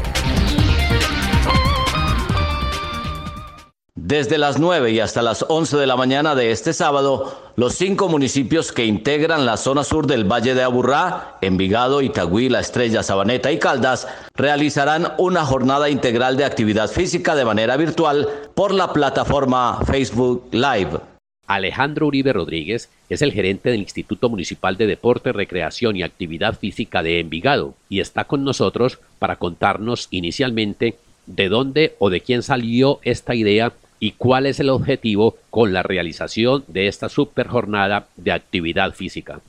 Desde 4.08 4.38
las 4.38 4.58
9 4.58 4.90
y 4.92 5.00
hasta 5.00 5.20
las 5.20 5.44
11 5.46 5.76
de 5.76 5.86
la 5.86 5.94
mañana 5.94 6.34
de 6.34 6.50
este 6.50 6.72
sábado, 6.72 7.42
los 7.56 7.74
cinco 7.74 8.08
municipios 8.08 8.72
que 8.72 8.86
integran 8.86 9.44
la 9.44 9.58
zona 9.58 9.84
sur 9.84 10.06
del 10.06 10.24
Valle 10.24 10.54
de 10.54 10.62
Aburrá, 10.62 11.36
Envigado, 11.42 12.00
Itagüí, 12.00 12.48
La 12.48 12.60
Estrella, 12.60 13.02
Sabaneta 13.02 13.52
y 13.52 13.58
Caldas, 13.58 14.08
realizarán 14.34 15.12
una 15.18 15.44
jornada 15.44 15.90
integral 15.90 16.38
de 16.38 16.46
actividad 16.46 16.88
física 16.88 17.34
de 17.34 17.44
manera 17.44 17.76
virtual 17.76 18.26
por 18.54 18.72
la 18.72 18.94
plataforma 18.94 19.80
Facebook 19.84 20.48
Live. 20.52 21.00
Alejandro 21.46 22.06
Uribe 22.06 22.32
Rodríguez 22.32 22.88
es 23.10 23.20
el 23.20 23.34
gerente 23.34 23.68
del 23.68 23.80
Instituto 23.80 24.30
Municipal 24.30 24.78
de 24.78 24.86
Deporte, 24.86 25.32
Recreación 25.32 25.96
y 25.96 26.02
Actividad 26.02 26.58
Física 26.58 27.02
de 27.02 27.20
Envigado 27.20 27.74
y 27.90 28.00
está 28.00 28.24
con 28.24 28.42
nosotros 28.42 29.00
para 29.18 29.36
contarnos 29.36 30.08
inicialmente 30.10 30.96
de 31.26 31.50
dónde 31.50 31.94
o 31.98 32.08
de 32.08 32.22
quién 32.22 32.42
salió 32.42 33.00
esta 33.02 33.34
idea 33.34 33.74
y 34.00 34.12
cuál 34.12 34.46
es 34.46 34.60
el 34.60 34.70
objetivo 34.70 35.36
con 35.50 35.72
la 35.72 35.82
realización 35.82 36.64
de 36.68 36.88
esta 36.88 37.08
super 37.08 37.48
jornada 37.48 38.08
de 38.16 38.32
actividad 38.32 38.92
física. 38.92 39.40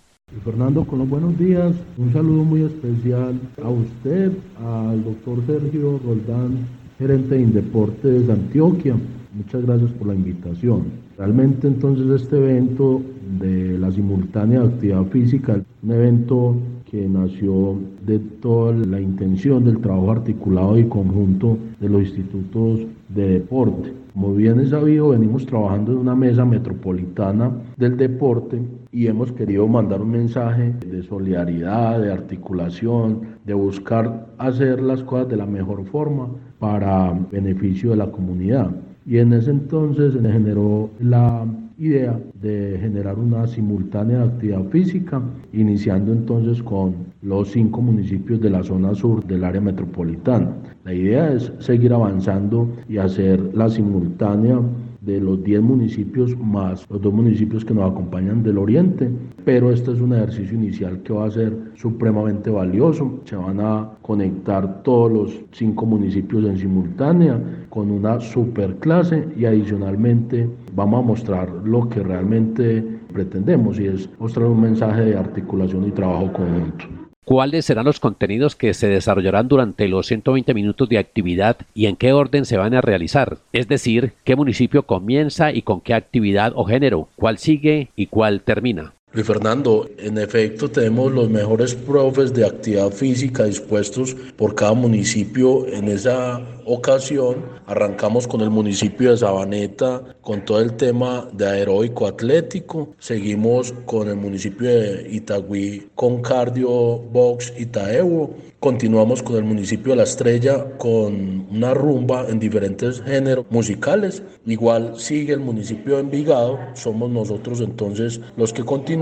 Fernando, 0.44 0.86
con 0.86 1.00
los 1.00 1.10
buenos 1.10 1.38
días, 1.40 1.74
un 1.98 2.14
saludo 2.14 2.44
muy 2.44 2.62
especial 2.62 3.40
a 3.64 3.70
usted, 3.70 4.32
al 4.64 5.04
doctor 5.04 5.40
Sergio 5.48 6.00
Roldán, 6.06 6.68
gerente 7.00 7.36
de 7.36 7.42
Indeportes 7.42 8.28
de 8.28 8.34
Antioquia. 8.34 8.96
Muchas 9.34 9.66
gracias 9.66 9.92
por 9.92 10.08
la 10.08 10.14
invitación. 10.14 10.86
Realmente 11.18 11.68
entonces 11.68 12.22
este 12.22 12.38
evento 12.38 13.02
de 13.40 13.78
la 13.78 13.92
simultánea 13.92 14.62
actividad 14.62 15.06
física, 15.06 15.62
un 15.84 15.92
evento 15.92 16.56
que 16.90 17.08
nació 17.08 17.76
de 18.06 18.20
toda 18.20 18.74
la 18.74 19.00
intención 19.00 19.64
del 19.64 19.80
trabajo 19.80 20.12
articulado 20.12 20.78
y 20.78 20.86
conjunto 20.86 21.58
de 21.80 21.90
los 21.90 22.02
institutos 22.02 22.82
de 23.10 23.30
deporte. 23.34 23.94
Como 24.14 24.34
bien 24.34 24.60
es 24.60 24.70
sabido, 24.70 25.10
venimos 25.10 25.46
trabajando 25.46 25.92
en 25.92 26.00
una 26.00 26.16
mesa 26.16 26.46
metropolitana 26.46 27.52
del 27.78 27.96
deporte 27.96 28.60
y 28.92 29.08
hemos 29.08 29.32
querido 29.32 29.68
mandar 29.68 30.02
un 30.02 30.12
mensaje 30.12 30.74
de 30.86 31.04
solidaridad, 31.04 32.02
de 32.02 32.12
articulación, 32.12 33.22
de 33.46 33.54
buscar 33.54 34.28
hacer 34.40 34.82
las 34.82 35.04
cosas 35.04 35.30
de 35.30 35.38
la 35.38 35.46
mejor 35.46 35.86
forma 35.86 36.28
para 36.58 37.18
beneficio 37.32 37.92
de 37.92 37.98
la 37.98 38.12
comunidad. 38.12 38.72
Y 39.06 39.20
en 39.20 39.34
ese 39.34 39.52
entonces 39.52 40.14
se 40.14 40.32
generó 40.32 40.90
la 41.00 41.46
idea 41.80 42.20
de 42.42 42.78
generar 42.80 43.18
una 43.18 43.48
simultánea 43.48 44.24
actividad 44.24 44.66
física, 44.66 45.22
iniciando 45.54 46.12
entonces 46.12 46.62
con 46.62 46.94
los 47.22 47.52
cinco 47.52 47.82
municipios 47.82 48.42
de 48.42 48.50
la 48.50 48.64
zona 48.64 48.94
sur 48.94 49.26
del 49.26 49.44
área 49.46 49.62
metropolitana. 49.62 50.52
La 50.84 50.94
idea 50.94 51.32
es 51.32 51.52
seguir 51.60 51.94
avanzando 51.94 52.70
y 52.88 52.98
hacer 52.98 53.40
la 53.56 53.70
simultánea 53.70 54.60
de 55.02 55.20
los 55.20 55.44
10 55.44 55.62
municipios 55.62 56.38
más 56.38 56.86
los 56.90 57.02
dos 57.02 57.14
municipios 57.14 57.64
que 57.64 57.74
nos 57.74 57.92
acompañan 57.92 58.44
del 58.44 58.58
oriente, 58.58 59.10
pero 59.46 59.72
este 59.72 59.92
es 59.92 60.02
un 60.02 60.14
ejercicio 60.14 60.56
inicial 60.56 61.02
que 61.04 61.14
va 61.14 61.26
a 61.26 61.32
ser 61.32 61.56
supremamente 61.76 62.50
valioso. 62.50 63.20
Se 63.26 63.36
van 63.36 63.60
a 63.60 63.90
conectar 64.02 64.84
todos 64.84 65.12
los 65.12 65.40
cinco 65.52 65.86
municipios 65.86 66.46
en 66.46 66.58
simultánea 66.58 67.40
con 67.70 67.92
una 67.92 68.20
superclase 68.20 69.28
y 69.38 69.46
adicionalmente 69.46 70.48
vamos 70.76 71.04
a 71.04 71.08
mostrar 71.08 71.50
lo 71.64 71.88
que 71.90 72.02
realmente 72.02 72.84
pretendemos 73.14 73.80
y 73.80 73.88
es 73.88 74.10
mostrar 74.20 74.48
un 74.48 74.62
mensaje 74.62 75.02
de 75.02 75.18
articulación 75.18 75.88
y 75.88 75.92
trabajo 75.92 76.32
conjunto. 76.34 76.99
¿Cuáles 77.26 77.66
serán 77.66 77.86
los 77.86 78.00
contenidos 78.00 78.56
que 78.56 78.74
se 78.74 78.88
desarrollarán 78.88 79.48
durante 79.48 79.88
los 79.88 80.08
120 80.08 80.54
minutos 80.54 80.90
de 80.90 80.98
actividad 80.98 81.58
y 81.76 81.86
en 81.86 81.96
qué 81.96 82.12
orden 82.12 82.46
se 82.46 82.58
van 82.58 82.74
a 82.74 82.82
realizar? 82.82 83.38
Es 83.54 83.68
decir, 83.68 84.14
¿qué 84.24 84.36
municipio 84.36 84.84
comienza 84.84 85.52
y 85.52 85.62
con 85.62 85.82
qué 85.82 85.94
actividad 85.94 86.54
o 86.56 86.66
género? 86.66 87.10
¿Cuál 87.16 87.38
sigue 87.38 87.90
y 87.96 88.08
cuál 88.08 88.42
termina? 88.42 88.94
Luis 89.12 89.26
Fernando, 89.26 89.90
en 89.98 90.20
efecto 90.20 90.70
tenemos 90.70 91.12
los 91.12 91.32
mejores 91.32 91.74
profes 91.74 92.32
de 92.32 92.46
actividad 92.46 92.92
física 92.92 93.46
dispuestos 93.46 94.16
por 94.38 94.54
cada 94.54 94.74
municipio. 94.74 95.66
En 95.66 95.88
esa 95.88 96.40
ocasión 96.66 97.38
arrancamos 97.66 98.28
con 98.28 98.42
el 98.42 98.52
municipio 98.52 99.10
de 99.10 99.18
Sabaneta 99.18 100.04
con 100.22 100.46
todo 100.46 100.62
el 100.62 100.74
tema 100.74 101.28
de 101.34 101.48
aeróbico 101.48 102.06
atlético, 102.06 102.90
seguimos 103.00 103.74
con 103.88 104.10
el 104.10 104.16
municipio 104.16 104.70
de 104.70 105.10
Itagüí 105.10 105.90
con 105.96 106.22
cardio 106.22 106.70
box 106.70 107.52
Itaewo, 107.58 108.36
continuamos 108.60 109.24
con 109.24 109.38
el 109.38 109.44
municipio 109.44 109.94
de 109.94 109.98
La 109.98 110.04
Estrella 110.04 110.78
con 110.78 111.48
una 111.50 111.74
rumba 111.74 112.28
en 112.30 112.40
diferentes 112.40 113.02
géneros 113.02 113.48
musicales, 113.50 114.22
igual 114.46 115.00
sigue 115.00 115.34
el 115.34 115.40
municipio 115.40 115.96
de 115.96 116.02
Envigado, 116.02 116.60
somos 116.76 117.10
nosotros 117.10 117.60
entonces 117.62 118.22
los 118.38 118.54
que 118.54 118.64
continuamos 118.64 118.99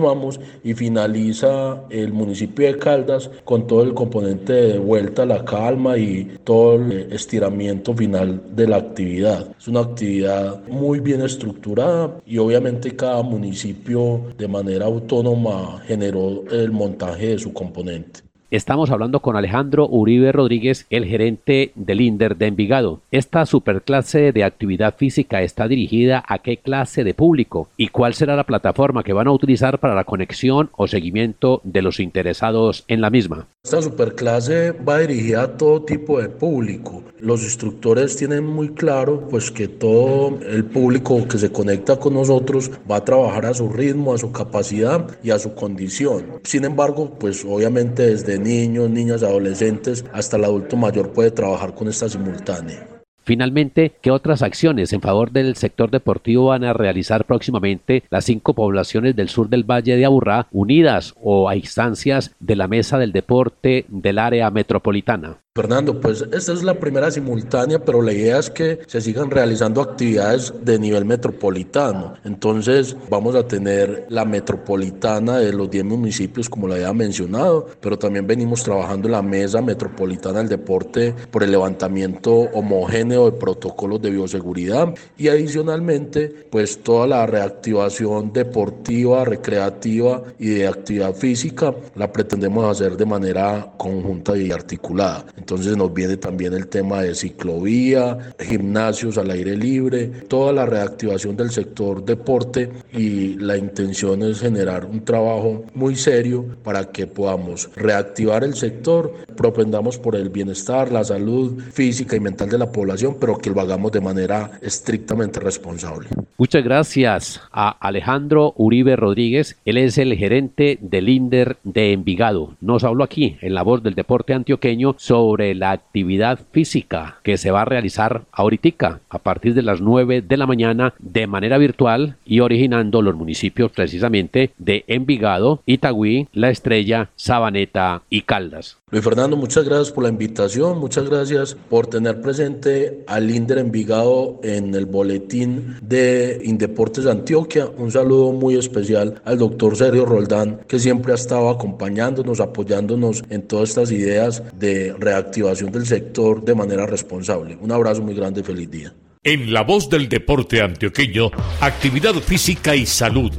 y 0.63 0.73
finaliza 0.73 1.81
el 1.89 2.13
municipio 2.13 2.67
de 2.67 2.77
Caldas 2.77 3.29
con 3.43 3.67
todo 3.67 3.83
el 3.83 3.93
componente 3.93 4.53
de 4.53 4.79
vuelta 4.79 5.23
a 5.23 5.25
la 5.25 5.45
calma 5.45 5.97
y 5.97 6.37
todo 6.43 6.75
el 6.75 7.11
estiramiento 7.11 7.93
final 7.93 8.41
de 8.55 8.67
la 8.67 8.77
actividad. 8.77 9.47
Es 9.57 9.67
una 9.67 9.81
actividad 9.81 10.61
muy 10.67 10.99
bien 10.99 11.21
estructurada 11.21 12.17
y 12.25 12.37
obviamente 12.37 12.95
cada 12.95 13.21
municipio 13.23 14.21
de 14.37 14.47
manera 14.47 14.85
autónoma 14.85 15.81
generó 15.85 16.43
el 16.51 16.71
montaje 16.71 17.29
de 17.29 17.39
su 17.39 17.53
componente. 17.53 18.26
Estamos 18.49 18.91
hablando 18.91 19.19
con 19.19 19.35
Alejandro 19.35 19.89
Uribe 19.89 20.31
Rodríguez, 20.31 20.87
el 20.89 21.03
gerente 21.03 21.73
del 21.75 21.99
INDER 21.99 22.37
de 22.37 22.47
Envigado. 22.47 23.01
Esta 23.11 23.45
superclase 23.45 24.31
de 24.31 24.45
actividad 24.45 24.95
física 24.95 25.41
está 25.41 25.67
dirigida 25.67 26.23
a 26.25 26.39
qué 26.39 26.55
clase 26.55 27.03
de 27.03 27.13
público 27.13 27.67
y 27.75 27.89
cuál 27.89 28.13
será 28.13 28.37
la 28.37 28.45
plataforma 28.45 29.03
que 29.03 29.11
van 29.11 29.27
a 29.27 29.33
utilizar 29.33 29.79
para 29.79 29.95
la 29.95 30.05
conexión 30.05 30.69
o 30.77 30.87
seguimiento 30.87 31.59
de 31.65 31.81
los 31.81 31.99
interesados 31.99 32.85
en 32.87 33.01
la 33.01 33.09
misma. 33.09 33.47
Esta 33.67 33.81
superclase 33.81 34.71
va 34.71 34.99
dirigida 34.99 35.43
a 35.43 35.57
todo 35.57 35.83
tipo 35.83 36.21
de 36.21 36.29
público. 36.29 37.03
Los 37.19 37.43
instructores 37.43 38.15
tienen 38.15 38.45
muy 38.45 38.69
claro 38.69 39.27
pues 39.27 39.51
que 39.51 39.67
todo 39.67 40.39
el 40.39 40.63
público 40.63 41.27
que 41.27 41.37
se 41.37 41.51
conecta 41.51 41.99
con 41.99 42.13
nosotros 42.13 42.71
va 42.89 42.95
a 42.95 43.03
trabajar 43.03 43.45
a 43.45 43.53
su 43.53 43.67
ritmo, 43.67 44.13
a 44.13 44.17
su 44.17 44.31
capacidad 44.31 45.05
y 45.21 45.31
a 45.31 45.39
su 45.39 45.53
condición. 45.53 46.39
Sin 46.45 46.63
embargo, 46.63 47.17
pues 47.19 47.43
obviamente 47.43 48.07
desde 48.07 48.39
niños, 48.39 48.89
niñas, 48.89 49.21
adolescentes, 49.21 50.05
hasta 50.13 50.37
el 50.37 50.45
adulto 50.45 50.77
mayor 50.77 51.11
puede 51.11 51.31
trabajar 51.31 51.75
con 51.75 51.89
esta 51.89 52.07
simultánea. 52.07 52.96
Finalmente, 53.27 53.91
¿qué 54.01 54.09
otras 54.09 54.41
acciones 54.41 54.93
en 54.93 55.01
favor 55.01 55.31
del 55.33 55.57
sector 55.57 55.91
deportivo 55.91 56.45
van 56.45 56.63
a 56.63 56.71
realizar 56.71 57.25
próximamente 57.25 58.03
las 58.09 58.23
cinco 58.23 58.53
poblaciones 58.53 59.17
del 59.17 59.27
sur 59.27 59.49
del 59.49 59.69
Valle 59.69 59.97
de 59.97 60.05
Aburrá 60.05 60.47
unidas 60.49 61.13
o 61.21 61.49
a 61.49 61.57
instancias 61.57 62.33
de 62.39 62.55
la 62.55 62.69
Mesa 62.69 62.97
del 62.97 63.11
Deporte 63.11 63.83
del 63.89 64.19
área 64.19 64.49
metropolitana? 64.49 65.41
Fernando, 65.57 65.99
pues 65.99 66.23
esta 66.33 66.53
es 66.53 66.61
la 66.61 66.75
primera 66.75 67.09
simultánea, 67.09 67.83
pero 67.83 68.03
la 68.03 68.13
idea 68.13 68.37
es 68.37 68.51
que 68.51 68.77
se 68.85 69.01
sigan 69.01 69.31
realizando 69.31 69.81
actividades 69.81 70.53
de 70.61 70.77
nivel 70.77 71.03
metropolitano. 71.03 72.13
Entonces 72.23 72.95
vamos 73.09 73.33
a 73.33 73.47
tener 73.47 74.05
la 74.09 74.23
metropolitana 74.23 75.39
de 75.39 75.51
los 75.51 75.67
10 75.71 75.85
municipios, 75.85 76.47
como 76.47 76.67
la 76.67 76.75
había 76.75 76.93
mencionado, 76.93 77.65
pero 77.81 77.97
también 77.97 78.27
venimos 78.27 78.61
trabajando 78.61 79.09
la 79.09 79.23
mesa 79.23 79.59
metropolitana 79.59 80.37
del 80.37 80.49
deporte 80.49 81.15
por 81.31 81.41
el 81.41 81.49
levantamiento 81.49 82.31
homogéneo 82.53 83.25
de 83.25 83.39
protocolos 83.39 83.99
de 83.99 84.11
bioseguridad 84.11 84.93
y 85.17 85.29
adicionalmente 85.29 86.27
pues 86.51 86.83
toda 86.83 87.07
la 87.07 87.25
reactivación 87.25 88.31
deportiva, 88.31 89.25
recreativa 89.25 90.21
y 90.37 90.49
de 90.49 90.67
actividad 90.67 91.15
física 91.15 91.73
la 91.95 92.11
pretendemos 92.11 92.63
hacer 92.69 92.95
de 92.95 93.07
manera 93.07 93.73
conjunta 93.75 94.37
y 94.37 94.51
articulada. 94.51 95.25
Entonces 95.47 95.77
nos 95.77 95.93
viene 95.93 96.17
también 96.17 96.51
el 96.51 96.67
tema 96.67 97.01
de 97.01 97.15
ciclovía, 97.15 98.33
gimnasios 98.37 99.17
al 99.17 99.31
aire 99.31 99.55
libre, 99.55 100.07
toda 100.27 100.51
la 100.51 100.65
reactivación 100.65 101.37
del 101.37 101.51
sector 101.51 102.03
deporte 102.03 102.69
y 102.91 103.35
la 103.35 103.55
intención 103.55 104.23
es 104.23 104.41
generar 104.41 104.83
un 104.83 105.05
trabajo 105.05 105.63
muy 105.73 105.95
serio 105.95 106.45
para 106.65 106.91
que 106.91 107.07
podamos 107.07 107.69
reactivar 107.77 108.43
el 108.43 108.55
sector, 108.55 109.13
propendamos 109.37 109.97
por 109.97 110.17
el 110.17 110.27
bienestar, 110.27 110.91
la 110.91 111.05
salud 111.05 111.57
física 111.71 112.17
y 112.17 112.19
mental 112.19 112.49
de 112.49 112.57
la 112.57 112.69
población, 112.69 113.15
pero 113.17 113.37
que 113.37 113.49
lo 113.49 113.61
hagamos 113.61 113.93
de 113.93 114.01
manera 114.01 114.51
estrictamente 114.61 115.39
responsable. 115.39 116.09
Muchas 116.37 116.61
gracias 116.61 117.41
a 117.53 117.69
Alejandro 117.69 118.53
Uribe 118.57 118.97
Rodríguez, 118.97 119.55
él 119.63 119.77
es 119.77 119.97
el 119.97 120.13
gerente 120.17 120.77
del 120.81 121.07
INDER 121.07 121.55
de 121.63 121.93
Envigado. 121.93 122.57
Nos 122.59 122.83
habló 122.83 123.05
aquí 123.05 123.37
en 123.39 123.53
la 123.53 123.63
voz 123.63 123.81
del 123.81 123.95
deporte 123.95 124.33
antioqueño 124.33 124.95
sobre 124.97 125.36
la 125.55 125.71
actividad 125.71 126.39
física 126.51 127.19
que 127.23 127.37
se 127.37 127.51
va 127.51 127.61
a 127.61 127.65
realizar 127.65 128.23
ahorita 128.31 128.67
a 129.09 129.19
partir 129.19 129.53
de 129.53 129.61
las 129.61 129.81
9 129.81 130.21
de 130.21 130.37
la 130.37 130.45
mañana 130.45 130.93
de 130.99 131.27
manera 131.27 131.57
virtual 131.57 132.17
y 132.25 132.41
originando 132.41 133.01
los 133.01 133.15
municipios 133.15 133.71
precisamente 133.71 134.51
de 134.57 134.83
Envigado, 134.87 135.61
Itagüí, 135.65 136.27
La 136.33 136.49
Estrella, 136.49 137.09
Sabaneta 137.15 138.01
y 138.09 138.21
Caldas. 138.21 138.77
Luis 138.89 139.03
Fernando, 139.03 139.35
muchas 139.35 139.65
gracias 139.65 139.91
por 139.91 140.03
la 140.03 140.09
invitación, 140.09 140.79
muchas 140.79 141.09
gracias 141.09 141.57
por 141.69 141.87
tener 141.87 142.21
presente 142.21 143.03
al 143.05 143.29
INDER 143.29 143.57
Envigado 143.57 144.39
en 144.43 144.73
el 144.75 144.85
boletín 144.85 145.75
de 145.81 146.39
Indeportes 146.45 147.05
Antioquia. 147.05 147.67
Un 147.77 147.91
saludo 147.91 148.31
muy 148.31 148.55
especial 148.55 149.21
al 149.25 149.39
doctor 149.39 149.75
Sergio 149.75 150.05
Roldán, 150.05 150.61
que 150.67 150.79
siempre 150.79 151.11
ha 151.11 151.15
estado 151.15 151.49
acompañándonos, 151.49 152.39
apoyándonos 152.39 153.23
en 153.29 153.41
todas 153.41 153.69
estas 153.69 153.91
ideas 153.91 154.41
de 154.57 154.93
reactivación 155.17 155.71
del 155.71 155.85
sector 155.85 156.43
de 156.43 156.55
manera 156.55 156.85
responsable. 156.85 157.57
Un 157.59 157.71
abrazo 157.71 158.01
muy 158.01 158.13
grande, 158.13 158.43
feliz 158.43 158.69
día. 158.69 158.93
En 159.23 159.51
la 159.51 159.63
voz 159.63 159.89
del 159.89 160.07
deporte 160.07 160.61
antioqueño, 160.61 161.31
actividad 161.59 162.13
física 162.15 162.75
y 162.75 162.85
salud. 162.85 163.31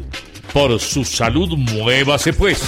Por 0.53 0.79
su 0.81 1.05
salud, 1.05 1.57
muévase 1.57 2.33
pues. 2.33 2.61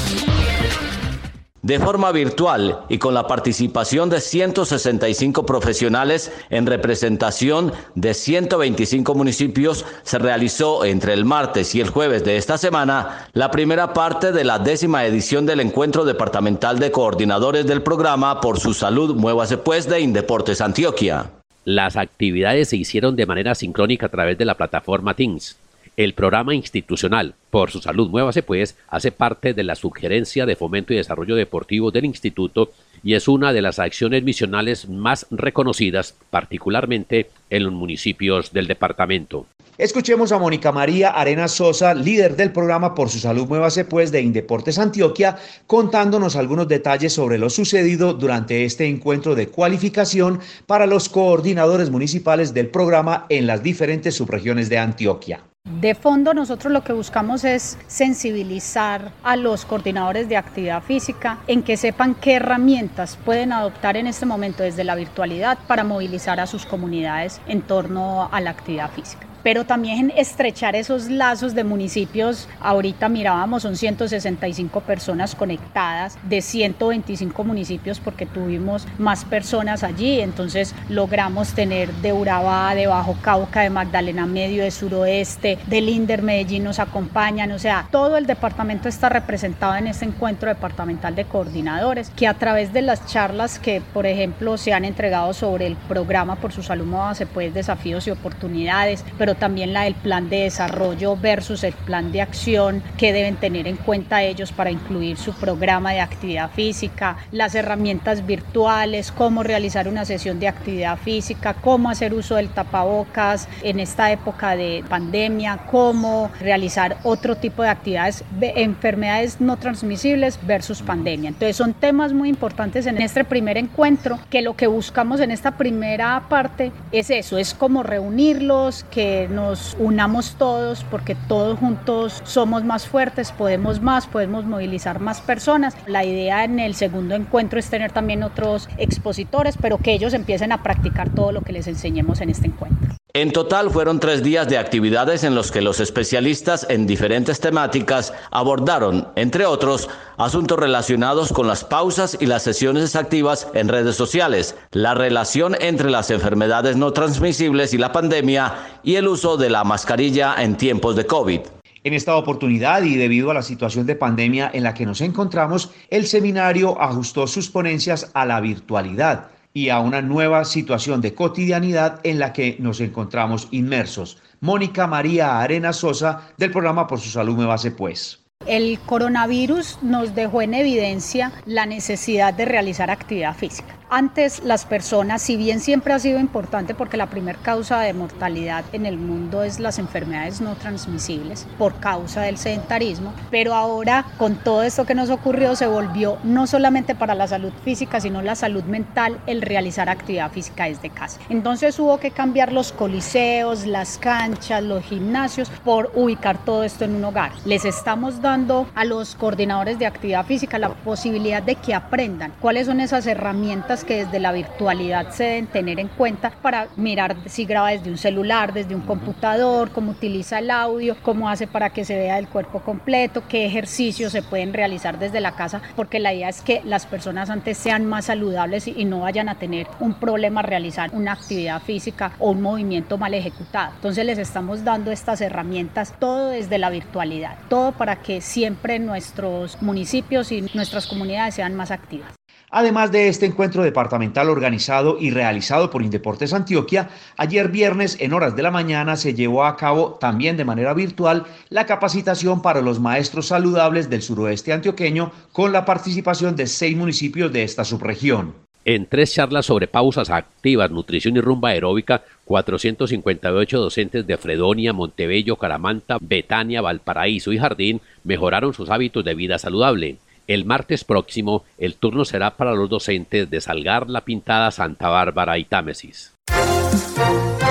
De 1.62 1.78
forma 1.78 2.10
virtual 2.10 2.86
y 2.88 2.96
con 2.96 3.12
la 3.12 3.26
participación 3.26 4.08
de 4.08 4.22
165 4.22 5.44
profesionales 5.44 6.32
en 6.48 6.64
representación 6.64 7.72
de 7.94 8.14
125 8.14 9.14
municipios, 9.14 9.84
se 10.02 10.18
realizó 10.18 10.86
entre 10.86 11.12
el 11.12 11.26
martes 11.26 11.74
y 11.74 11.82
el 11.82 11.90
jueves 11.90 12.24
de 12.24 12.38
esta 12.38 12.56
semana 12.56 13.28
la 13.34 13.50
primera 13.50 13.92
parte 13.92 14.32
de 14.32 14.44
la 14.44 14.58
décima 14.58 15.04
edición 15.04 15.44
del 15.44 15.60
Encuentro 15.60 16.06
Departamental 16.06 16.78
de 16.78 16.90
Coordinadores 16.90 17.66
del 17.66 17.82
Programa 17.82 18.40
Por 18.40 18.58
su 18.58 18.72
Salud 18.72 19.14
Muévase 19.14 19.58
Pues 19.58 19.86
de 19.86 20.00
Indeportes 20.00 20.62
Antioquia. 20.62 21.30
Las 21.66 21.96
actividades 21.96 22.70
se 22.70 22.78
hicieron 22.78 23.16
de 23.16 23.26
manera 23.26 23.54
sincrónica 23.54 24.06
a 24.06 24.10
través 24.10 24.38
de 24.38 24.46
la 24.46 24.54
plataforma 24.54 25.12
Teams. 25.12 25.58
El 25.96 26.14
programa 26.14 26.54
institucional 26.54 27.34
por 27.50 27.70
su 27.70 27.80
salud 27.80 28.08
muévase 28.08 28.42
pues 28.42 28.76
hace 28.88 29.12
parte 29.12 29.54
de 29.54 29.64
la 29.64 29.74
sugerencia 29.74 30.46
de 30.46 30.56
fomento 30.56 30.92
y 30.92 30.96
desarrollo 30.96 31.34
deportivo 31.34 31.90
del 31.90 32.04
instituto 32.04 32.70
y 33.02 33.14
es 33.14 33.28
una 33.28 33.52
de 33.52 33.62
las 33.62 33.78
acciones 33.78 34.22
misionales 34.22 34.88
más 34.88 35.26
reconocidas, 35.30 36.14
particularmente 36.30 37.30
en 37.50 37.64
los 37.64 37.72
municipios 37.72 38.52
del 38.52 38.66
departamento. 38.66 39.46
Escuchemos 39.78 40.30
a 40.30 40.38
Mónica 40.38 40.72
María 40.72 41.08
Arena 41.08 41.48
Sosa, 41.48 41.94
líder 41.94 42.36
del 42.36 42.52
programa 42.52 42.94
Por 42.94 43.08
su 43.08 43.18
Salud 43.18 43.48
Muévase 43.48 43.86
Pues 43.86 44.12
de 44.12 44.20
Indeportes 44.20 44.78
Antioquia, 44.78 45.38
contándonos 45.66 46.36
algunos 46.36 46.68
detalles 46.68 47.14
sobre 47.14 47.38
lo 47.38 47.48
sucedido 47.48 48.12
durante 48.12 48.66
este 48.66 48.86
encuentro 48.86 49.34
de 49.34 49.48
cualificación 49.48 50.40
para 50.66 50.86
los 50.86 51.08
coordinadores 51.08 51.88
municipales 51.88 52.52
del 52.52 52.68
programa 52.68 53.24
en 53.30 53.46
las 53.46 53.62
diferentes 53.62 54.14
subregiones 54.14 54.68
de 54.68 54.78
Antioquia. 54.78 55.40
De 55.80 55.94
fondo 55.94 56.34
nosotros 56.34 56.70
lo 56.70 56.84
que 56.84 56.92
buscamos 56.92 57.42
es 57.42 57.78
sensibilizar 57.86 59.12
a 59.22 59.36
los 59.36 59.64
coordinadores 59.64 60.28
de 60.28 60.36
actividad 60.36 60.82
física 60.82 61.38
en 61.46 61.62
que 61.62 61.78
sepan 61.78 62.14
qué 62.14 62.34
herramientas 62.34 63.18
pueden 63.24 63.52
adoptar 63.52 63.96
en 63.96 64.06
este 64.06 64.26
momento 64.26 64.62
desde 64.62 64.84
la 64.84 64.94
virtualidad 64.94 65.58
para 65.66 65.84
movilizar 65.84 66.38
a 66.38 66.46
sus 66.46 66.66
comunidades 66.66 67.40
en 67.46 67.62
torno 67.62 68.28
a 68.30 68.40
la 68.42 68.50
actividad 68.50 68.90
física 68.90 69.29
pero 69.42 69.64
también 69.64 70.12
estrechar 70.16 70.76
esos 70.76 71.08
lazos 71.08 71.54
de 71.54 71.64
municipios. 71.64 72.48
Ahorita 72.60 73.08
mirábamos, 73.08 73.62
son 73.62 73.76
165 73.76 74.80
personas 74.80 75.34
conectadas 75.34 76.18
de 76.28 76.42
125 76.42 77.44
municipios 77.44 78.00
porque 78.00 78.26
tuvimos 78.26 78.86
más 78.98 79.24
personas 79.24 79.82
allí, 79.82 80.20
entonces 80.20 80.74
logramos 80.88 81.54
tener 81.54 81.92
de 81.94 82.12
Urabá, 82.12 82.74
de 82.74 82.86
Bajo 82.86 83.16
Cauca, 83.22 83.60
de 83.60 83.70
Magdalena 83.70 84.26
Medio, 84.26 84.64
de 84.64 84.70
Suroeste, 84.70 85.58
del 85.66 85.88
Inder 85.88 86.22
Medellín 86.22 86.64
nos 86.64 86.78
acompañan, 86.78 87.52
o 87.52 87.58
sea, 87.58 87.86
todo 87.90 88.16
el 88.16 88.26
departamento 88.26 88.88
está 88.88 89.08
representado 89.08 89.76
en 89.76 89.86
este 89.86 90.04
encuentro 90.04 90.48
departamental 90.48 91.14
de 91.14 91.24
coordinadores, 91.24 92.10
que 92.10 92.26
a 92.26 92.34
través 92.34 92.72
de 92.72 92.82
las 92.82 93.06
charlas 93.06 93.58
que, 93.58 93.80
por 93.92 94.06
ejemplo, 94.06 94.56
se 94.56 94.72
han 94.72 94.84
entregado 94.84 95.32
sobre 95.32 95.66
el 95.66 95.76
programa 95.76 96.36
por 96.36 96.52
su 96.52 96.62
salud 96.62 96.80
se 97.14 97.26
puede 97.26 97.50
desafíos 97.50 98.06
y 98.06 98.10
oportunidades, 98.10 99.04
pero 99.18 99.29
pero 99.30 99.38
también 99.38 99.72
la 99.72 99.82
del 99.82 99.94
plan 99.94 100.28
de 100.28 100.40
desarrollo 100.40 101.16
versus 101.16 101.62
el 101.62 101.72
plan 101.72 102.10
de 102.10 102.20
acción 102.20 102.82
que 102.98 103.12
deben 103.12 103.36
tener 103.36 103.68
en 103.68 103.76
cuenta 103.76 104.24
ellos 104.24 104.50
para 104.50 104.72
incluir 104.72 105.18
su 105.18 105.32
programa 105.34 105.92
de 105.92 106.00
actividad 106.00 106.50
física, 106.50 107.16
las 107.30 107.54
herramientas 107.54 108.26
virtuales, 108.26 109.12
cómo 109.12 109.44
realizar 109.44 109.86
una 109.86 110.04
sesión 110.04 110.40
de 110.40 110.48
actividad 110.48 110.98
física, 110.98 111.54
cómo 111.54 111.90
hacer 111.90 112.12
uso 112.12 112.34
del 112.34 112.48
tapabocas 112.48 113.46
en 113.62 113.78
esta 113.78 114.10
época 114.10 114.56
de 114.56 114.82
pandemia, 114.88 115.60
cómo 115.70 116.32
realizar 116.40 116.96
otro 117.04 117.36
tipo 117.36 117.62
de 117.62 117.68
actividades, 117.68 118.24
enfermedades 118.40 119.40
no 119.40 119.58
transmisibles 119.58 120.40
versus 120.44 120.82
pandemia. 120.82 121.28
Entonces 121.28 121.54
son 121.54 121.72
temas 121.72 122.12
muy 122.12 122.28
importantes 122.28 122.84
en 122.86 123.00
este 123.00 123.22
primer 123.22 123.58
encuentro 123.58 124.18
que 124.28 124.42
lo 124.42 124.56
que 124.56 124.66
buscamos 124.66 125.20
en 125.20 125.30
esta 125.30 125.52
primera 125.52 126.24
parte 126.28 126.72
es 126.90 127.10
eso, 127.10 127.38
es 127.38 127.54
como 127.54 127.84
reunirlos, 127.84 128.84
que 128.90 129.19
nos 129.28 129.76
unamos 129.78 130.36
todos 130.36 130.84
porque 130.84 131.14
todos 131.14 131.58
juntos 131.58 132.22
somos 132.24 132.64
más 132.64 132.86
fuertes, 132.86 133.32
podemos 133.32 133.80
más, 133.80 134.06
podemos 134.06 134.44
movilizar 134.44 135.00
más 135.00 135.20
personas. 135.20 135.76
La 135.86 136.04
idea 136.04 136.44
en 136.44 136.58
el 136.58 136.74
segundo 136.74 137.14
encuentro 137.14 137.58
es 137.58 137.70
tener 137.70 137.92
también 137.92 138.22
otros 138.22 138.68
expositores, 138.78 139.56
pero 139.60 139.78
que 139.78 139.92
ellos 139.92 140.14
empiecen 140.14 140.52
a 140.52 140.62
practicar 140.62 141.10
todo 141.10 141.32
lo 141.32 141.42
que 141.42 141.52
les 141.52 141.66
enseñemos 141.66 142.20
en 142.20 142.30
este 142.30 142.46
encuentro. 142.46 142.99
En 143.12 143.32
total 143.32 143.70
fueron 143.70 143.98
tres 143.98 144.22
días 144.22 144.46
de 144.48 144.56
actividades 144.56 145.24
en 145.24 145.34
los 145.34 145.50
que 145.50 145.60
los 145.60 145.80
especialistas 145.80 146.64
en 146.70 146.86
diferentes 146.86 147.40
temáticas 147.40 148.12
abordaron, 148.30 149.08
entre 149.16 149.46
otros, 149.46 149.88
asuntos 150.16 150.56
relacionados 150.56 151.32
con 151.32 151.48
las 151.48 151.64
pausas 151.64 152.16
y 152.20 152.26
las 152.26 152.44
sesiones 152.44 152.94
activas 152.94 153.48
en 153.52 153.66
redes 153.66 153.96
sociales, 153.96 154.54
la 154.70 154.94
relación 154.94 155.56
entre 155.60 155.90
las 155.90 156.12
enfermedades 156.12 156.76
no 156.76 156.92
transmisibles 156.92 157.74
y 157.74 157.78
la 157.78 157.90
pandemia 157.90 158.54
y 158.84 158.94
el 158.94 159.08
uso 159.08 159.36
de 159.36 159.50
la 159.50 159.64
mascarilla 159.64 160.36
en 160.38 160.56
tiempos 160.56 160.94
de 160.94 161.06
COVID. 161.06 161.40
En 161.82 161.94
esta 161.94 162.14
oportunidad 162.14 162.84
y 162.84 162.94
debido 162.94 163.32
a 163.32 163.34
la 163.34 163.42
situación 163.42 163.86
de 163.86 163.96
pandemia 163.96 164.52
en 164.54 164.62
la 164.62 164.74
que 164.74 164.86
nos 164.86 165.00
encontramos, 165.00 165.72
el 165.88 166.06
seminario 166.06 166.80
ajustó 166.80 167.26
sus 167.26 167.50
ponencias 167.50 168.08
a 168.14 168.24
la 168.24 168.40
virtualidad 168.40 169.30
y 169.52 169.68
a 169.68 169.80
una 169.80 170.02
nueva 170.02 170.44
situación 170.44 171.00
de 171.00 171.14
cotidianidad 171.14 172.00
en 172.04 172.18
la 172.18 172.32
que 172.32 172.56
nos 172.58 172.80
encontramos 172.80 173.48
inmersos. 173.50 174.18
Mónica 174.40 174.86
María 174.86 175.40
Arena 175.40 175.72
Sosa 175.72 176.28
del 176.38 176.50
programa 176.50 176.86
Por 176.86 177.00
su 177.00 177.10
Salud 177.10 177.36
Me 177.36 177.46
Base 177.46 177.70
Pues. 177.70 178.20
El 178.46 178.78
coronavirus 178.86 179.78
nos 179.82 180.14
dejó 180.14 180.40
en 180.40 180.54
evidencia 180.54 181.32
la 181.44 181.66
necesidad 181.66 182.32
de 182.32 182.46
realizar 182.46 182.90
actividad 182.90 183.36
física. 183.36 183.79
Antes 183.92 184.44
las 184.44 184.66
personas, 184.66 185.20
si 185.20 185.36
bien 185.36 185.58
siempre 185.58 185.92
ha 185.92 185.98
sido 185.98 186.20
importante 186.20 186.74
porque 186.74 186.96
la 186.96 187.10
primera 187.10 187.36
causa 187.42 187.80
de 187.80 187.92
mortalidad 187.92 188.64
en 188.72 188.86
el 188.86 188.98
mundo 188.98 189.42
es 189.42 189.58
las 189.58 189.80
enfermedades 189.80 190.40
no 190.40 190.54
transmisibles 190.54 191.48
por 191.58 191.74
causa 191.80 192.20
del 192.20 192.38
sedentarismo, 192.38 193.12
pero 193.32 193.52
ahora 193.52 194.04
con 194.16 194.36
todo 194.36 194.62
esto 194.62 194.86
que 194.86 194.94
nos 194.94 195.10
ocurrió 195.10 195.56
se 195.56 195.66
volvió 195.66 196.18
no 196.22 196.46
solamente 196.46 196.94
para 196.94 197.16
la 197.16 197.26
salud 197.26 197.52
física, 197.64 198.00
sino 198.00 198.22
la 198.22 198.36
salud 198.36 198.62
mental 198.62 199.20
el 199.26 199.42
realizar 199.42 199.88
actividad 199.88 200.30
física 200.30 200.66
desde 200.66 200.90
casa. 200.90 201.18
Entonces 201.28 201.76
hubo 201.80 201.98
que 201.98 202.12
cambiar 202.12 202.52
los 202.52 202.70
coliseos, 202.70 203.66
las 203.66 203.98
canchas, 203.98 204.62
los 204.62 204.84
gimnasios 204.84 205.50
por 205.64 205.90
ubicar 205.96 206.44
todo 206.44 206.62
esto 206.62 206.84
en 206.84 206.94
un 206.94 207.06
hogar. 207.06 207.32
Les 207.44 207.64
estamos 207.64 208.22
dando 208.22 208.68
a 208.76 208.84
los 208.84 209.16
coordinadores 209.16 209.80
de 209.80 209.86
actividad 209.86 210.24
física 210.26 210.60
la 210.60 210.68
posibilidad 210.68 211.42
de 211.42 211.56
que 211.56 211.74
aprendan 211.74 212.32
cuáles 212.40 212.68
son 212.68 212.78
esas 212.78 213.04
herramientas 213.08 213.79
que 213.84 214.04
desde 214.04 214.18
la 214.18 214.32
virtualidad 214.32 215.10
se 215.10 215.24
deben 215.24 215.46
tener 215.46 215.80
en 215.80 215.88
cuenta 215.88 216.30
para 216.42 216.68
mirar 216.76 217.16
si 217.26 217.44
graba 217.44 217.70
desde 217.70 217.90
un 217.90 217.98
celular, 217.98 218.52
desde 218.52 218.74
un 218.74 218.82
computador, 218.82 219.70
cómo 219.70 219.92
utiliza 219.92 220.38
el 220.38 220.50
audio, 220.50 220.96
cómo 221.02 221.28
hace 221.28 221.46
para 221.46 221.70
que 221.70 221.84
se 221.84 221.96
vea 221.96 222.18
el 222.18 222.28
cuerpo 222.28 222.60
completo, 222.60 223.22
qué 223.28 223.46
ejercicios 223.46 224.12
se 224.12 224.22
pueden 224.22 224.52
realizar 224.52 224.98
desde 224.98 225.20
la 225.20 225.32
casa, 225.32 225.62
porque 225.76 225.98
la 225.98 226.14
idea 226.14 226.28
es 226.28 226.42
que 226.42 226.62
las 226.64 226.86
personas 226.86 227.30
antes 227.30 227.58
sean 227.58 227.86
más 227.86 228.06
saludables 228.06 228.66
y 228.68 228.84
no 228.84 229.00
vayan 229.00 229.28
a 229.28 229.36
tener 229.36 229.66
un 229.80 229.94
problema 229.94 230.42
realizar 230.42 230.90
una 230.92 231.12
actividad 231.12 231.62
física 231.62 232.12
o 232.18 232.30
un 232.30 232.42
movimiento 232.42 232.98
mal 232.98 233.14
ejecutado. 233.14 233.72
Entonces 233.74 234.04
les 234.04 234.18
estamos 234.18 234.64
dando 234.64 234.90
estas 234.90 235.20
herramientas 235.20 235.94
todo 235.98 236.28
desde 236.28 236.58
la 236.58 236.70
virtualidad, 236.70 237.36
todo 237.48 237.72
para 237.72 237.96
que 237.96 238.20
siempre 238.20 238.78
nuestros 238.78 239.60
municipios 239.62 240.32
y 240.32 240.42
nuestras 240.54 240.86
comunidades 240.86 241.34
sean 241.34 241.54
más 241.54 241.70
activas. 241.70 242.19
Además 242.52 242.90
de 242.90 243.06
este 243.06 243.26
encuentro 243.26 243.62
departamental 243.62 244.28
organizado 244.28 244.96
y 244.98 245.10
realizado 245.10 245.70
por 245.70 245.82
Indeportes 245.82 246.32
Antioquia, 246.32 246.90
ayer 247.16 247.48
viernes 247.48 247.96
en 248.00 248.12
horas 248.12 248.34
de 248.34 248.42
la 248.42 248.50
mañana 248.50 248.96
se 248.96 249.14
llevó 249.14 249.44
a 249.44 249.56
cabo 249.56 249.98
también 250.00 250.36
de 250.36 250.44
manera 250.44 250.74
virtual 250.74 251.26
la 251.48 251.66
capacitación 251.66 252.42
para 252.42 252.60
los 252.60 252.80
maestros 252.80 253.28
saludables 253.28 253.88
del 253.88 254.02
suroeste 254.02 254.52
antioqueño 254.52 255.12
con 255.30 255.52
la 255.52 255.64
participación 255.64 256.34
de 256.34 256.48
seis 256.48 256.76
municipios 256.76 257.32
de 257.32 257.44
esta 257.44 257.64
subregión. 257.64 258.34
En 258.64 258.86
tres 258.86 259.14
charlas 259.14 259.46
sobre 259.46 259.68
pausas 259.68 260.10
activas, 260.10 260.70
nutrición 260.70 261.16
y 261.16 261.20
rumba 261.20 261.50
aeróbica, 261.50 262.02
458 262.24 263.58
docentes 263.58 264.06
de 264.06 264.18
Fredonia, 264.18 264.72
Montebello, 264.72 265.36
Caramanta, 265.36 265.96
Betania, 266.00 266.60
Valparaíso 266.60 267.32
y 267.32 267.38
Jardín 267.38 267.80
mejoraron 268.04 268.52
sus 268.52 268.68
hábitos 268.68 269.04
de 269.04 269.14
vida 269.14 269.38
saludable. 269.38 269.96
El 270.30 270.44
martes 270.44 270.84
próximo, 270.84 271.42
el 271.58 271.74
turno 271.74 272.04
será 272.04 272.36
para 272.36 272.54
los 272.54 272.70
docentes 272.70 273.28
de 273.28 273.40
Salgar, 273.40 273.90
La 273.90 274.02
Pintada, 274.02 274.52
Santa 274.52 274.88
Bárbara 274.88 275.36
y 275.38 275.44
Támesis. 275.44 276.14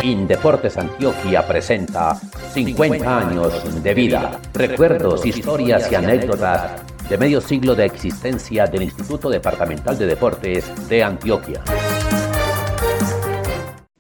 Indeportes 0.02 0.78
Antioquia 0.78 1.46
presenta 1.46 2.15
50 2.15 3.20
años 3.20 3.84
de 3.84 3.94
vida, 3.94 4.39
recuerdos, 4.54 5.26
historias 5.26 5.92
y 5.92 5.96
anécdotas 5.96 6.82
de 7.10 7.18
medio 7.18 7.42
siglo 7.42 7.76
de 7.76 7.84
existencia 7.84 8.65
del 8.65 8.84
Instituto 8.84 9.30
Departamental 9.30 9.98
de 9.98 10.06
Deportes 10.06 10.88
de 10.88 11.04
Antioquia. 11.04 11.62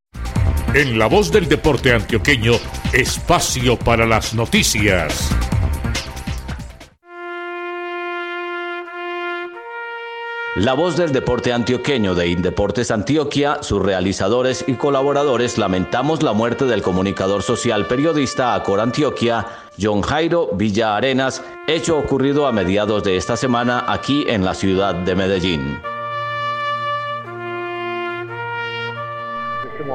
En 0.73 0.99
la 0.99 1.07
voz 1.07 1.31
del 1.31 1.47
deporte 1.47 1.93
antioqueño, 1.93 2.55
espacio 2.93 3.77
para 3.77 4.05
las 4.05 4.33
noticias. 4.33 5.33
La 10.59 10.73
voz 10.73 10.97
del 10.97 11.11
deporte 11.11 11.53
antioqueño 11.53 12.15
de 12.15 12.29
Indeportes 12.29 12.89
Antioquia, 12.89 13.61
sus 13.61 13.79
realizadores 13.79 14.65
y 14.65 14.73
colaboradores 14.73 15.59
lamentamos 15.59 16.23
la 16.23 16.33
muerte 16.33 16.65
del 16.65 16.81
comunicador 16.81 17.43
social 17.43 17.85
periodista 17.85 18.55
Acor 18.55 18.79
Antioquia, 18.79 19.45
John 19.79 20.01
Jairo 20.01 20.49
Villa 20.53 20.97
Arenas, 20.97 21.43
hecho 21.67 21.99
ocurrido 21.99 22.47
a 22.47 22.51
mediados 22.51 23.03
de 23.03 23.17
esta 23.17 23.37
semana 23.37 23.85
aquí 23.87 24.25
en 24.27 24.43
la 24.43 24.55
ciudad 24.55 24.95
de 24.95 25.15
Medellín. 25.15 25.79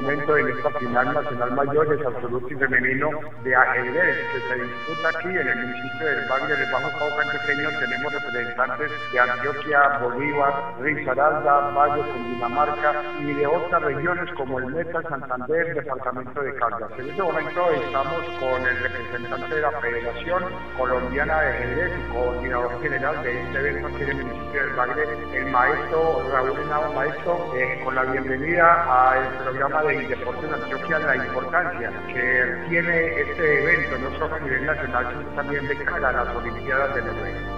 Momento 0.03 0.37
en 0.37 0.49
esta 0.49 0.71
final 0.81 1.15
nacional 1.15 1.53
mayores 1.53 2.05
absoluto 2.05 2.49
y 2.51 2.57
femenino 2.57 3.09
de 3.45 3.55
ajedrez 3.55 4.17
que 4.33 4.41
se 4.49 4.63
disputa 4.63 5.09
aquí 5.09 5.29
en 5.29 5.49
el 5.49 5.57
municipio 5.57 6.07
del 6.07 6.29
Valle 6.29 6.57
del 6.57 6.73
Bajo 6.73 6.99
Cauca 6.99 7.23
Antioqueño. 7.23 7.69
Tenemos 7.79 8.13
representantes 8.13 8.91
de 9.13 9.21
Antioquia, 9.21 9.99
Bolívar, 10.03 10.53
Risaralda, 10.81 11.71
Valle, 11.71 12.03
Dinamarca 12.31 13.03
y 13.21 13.33
de 13.33 13.47
otras 13.47 13.83
regiones 13.83 14.29
como 14.35 14.59
el 14.59 14.67
Meta, 14.67 15.03
Santander, 15.03 15.75
Departamento 15.75 16.43
de 16.43 16.55
Caldas. 16.57 16.91
En 16.99 17.11
este 17.11 17.23
momento 17.23 17.71
estamos 17.71 18.25
con 18.41 18.67
el 18.67 18.79
representante 18.83 19.55
de 19.55 19.61
la 19.61 19.71
Federación 19.81 20.43
Colombiana 20.77 21.41
de 21.43 21.49
Ajedrez 21.49 21.93
y 21.97 22.13
coordinador 22.13 22.83
general 22.83 23.23
de 23.23 23.43
este 23.43 23.59
evento 23.59 23.87
aquí 23.87 24.03
en 24.03 24.09
el 24.11 24.17
municipio 24.17 24.63
del 24.63 24.73
Valle, 24.75 25.39
el 25.39 25.47
maestro 25.53 26.29
Raúl 26.33 26.61
Henao 26.61 26.93
Maestro, 26.93 27.53
eh, 27.57 27.81
con 27.85 27.95
la 27.95 28.03
bienvenida 28.03 29.13
al 29.13 29.29
programa 29.45 29.83
de 29.85 29.92
Deportes 30.01 30.51
Antioquia 30.51 30.99
la 31.01 31.17
importancia 31.17 31.91
que 32.07 32.65
tiene 32.69 33.21
este 33.21 33.63
evento, 33.63 33.99
no 33.99 34.19
solo 34.19 34.35
a 34.37 34.41
nivel 34.41 34.65
nacional, 34.65 35.27
también 35.37 35.69
de 35.69 35.77
cara 35.85 36.09
a 36.09 36.13
las 36.13 36.37
Olimpiadas 36.37 36.95
de 36.95 37.03
Noruega. 37.03 37.52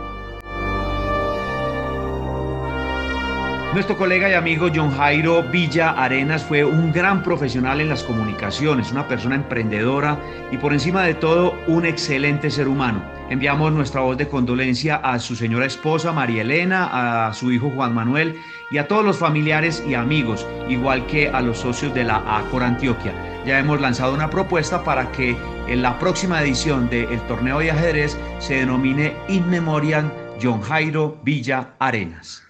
Nuestro 3.75 3.99
colega 3.99 4.31
y 4.31 4.35
amigo 4.35 4.69
John 4.73 4.97
Jairo 4.97 5.43
Villa 5.43 5.91
Arenas 5.91 6.45
fue 6.45 6.65
un 6.65 6.93
gran 6.93 7.25
profesional 7.25 7.81
en 7.81 7.89
las 7.89 8.05
comunicaciones, 8.05 8.93
una 8.93 9.09
persona 9.09 9.35
emprendedora 9.35 10.17
y 10.53 10.59
por 10.59 10.73
encima 10.73 11.03
de 11.03 11.15
todo 11.15 11.59
un 11.67 11.85
excelente 11.85 12.53
ser 12.53 12.69
humano. 12.69 13.03
Enviamos 13.31 13.73
nuestra 13.73 14.03
voz 14.03 14.17
de 14.17 14.29
condolencia 14.29 14.95
a 14.95 15.19
su 15.19 15.35
señora 15.35 15.67
esposa 15.67 16.13
María 16.13 16.43
Elena, 16.43 17.27
a 17.27 17.35
su 17.35 17.51
hijo 17.51 17.69
Juan 17.75 17.93
Manuel 17.93 18.37
y 18.71 18.79
a 18.79 18.87
todos 18.87 19.05
los 19.05 19.19
familiares 19.19 19.83
y 19.89 19.95
amigos, 19.95 20.47
igual 20.69 21.05
que 21.07 21.31
a 21.31 21.41
los 21.41 21.59
socios 21.59 21.93
de 21.95 22.05
la 22.05 22.23
ACOR 22.37 22.63
Antioquia. 22.63 23.13
Ya 23.45 23.59
hemos 23.59 23.81
lanzado 23.81 24.15
una 24.15 24.31
propuesta 24.31 24.85
para 24.85 25.11
que 25.11 25.37
en 25.67 25.83
la 25.83 25.99
próxima 25.99 26.41
edición 26.41 26.89
del 26.91 27.21
torneo 27.23 27.59
de 27.59 27.73
ajedrez 27.73 28.17
se 28.39 28.55
denomine 28.55 29.15
In 29.27 29.51
Memoriam 29.51 30.13
John 30.41 30.63
Jairo 30.63 31.19
Villa 31.25 31.71
Arenas. 31.81 32.44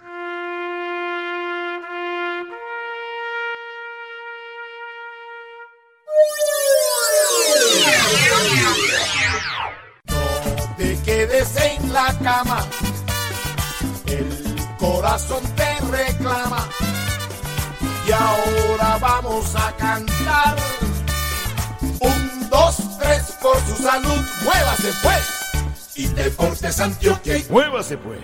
La 11.95 12.13
cama, 12.19 12.67
el 14.07 14.27
corazón 14.79 15.43
te 15.55 15.81
reclama. 15.97 16.69
Y 18.07 18.13
ahora 18.13 18.99
vamos 19.01 19.55
a 19.55 19.71
cantar. 19.77 20.57
Un, 22.01 22.51
dos, 22.51 22.99
tres, 22.99 23.39
por 23.41 23.57
su 23.61 23.81
salud, 23.81 24.21
muévase 24.43 24.91
pues. 25.05 25.95
Y 25.95 26.07
Deportes 26.09 26.81
Antioquia, 26.81 27.37
muévase 27.49 27.97
pues. 27.97 28.19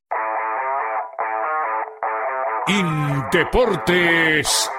Indeportes 2.68 4.70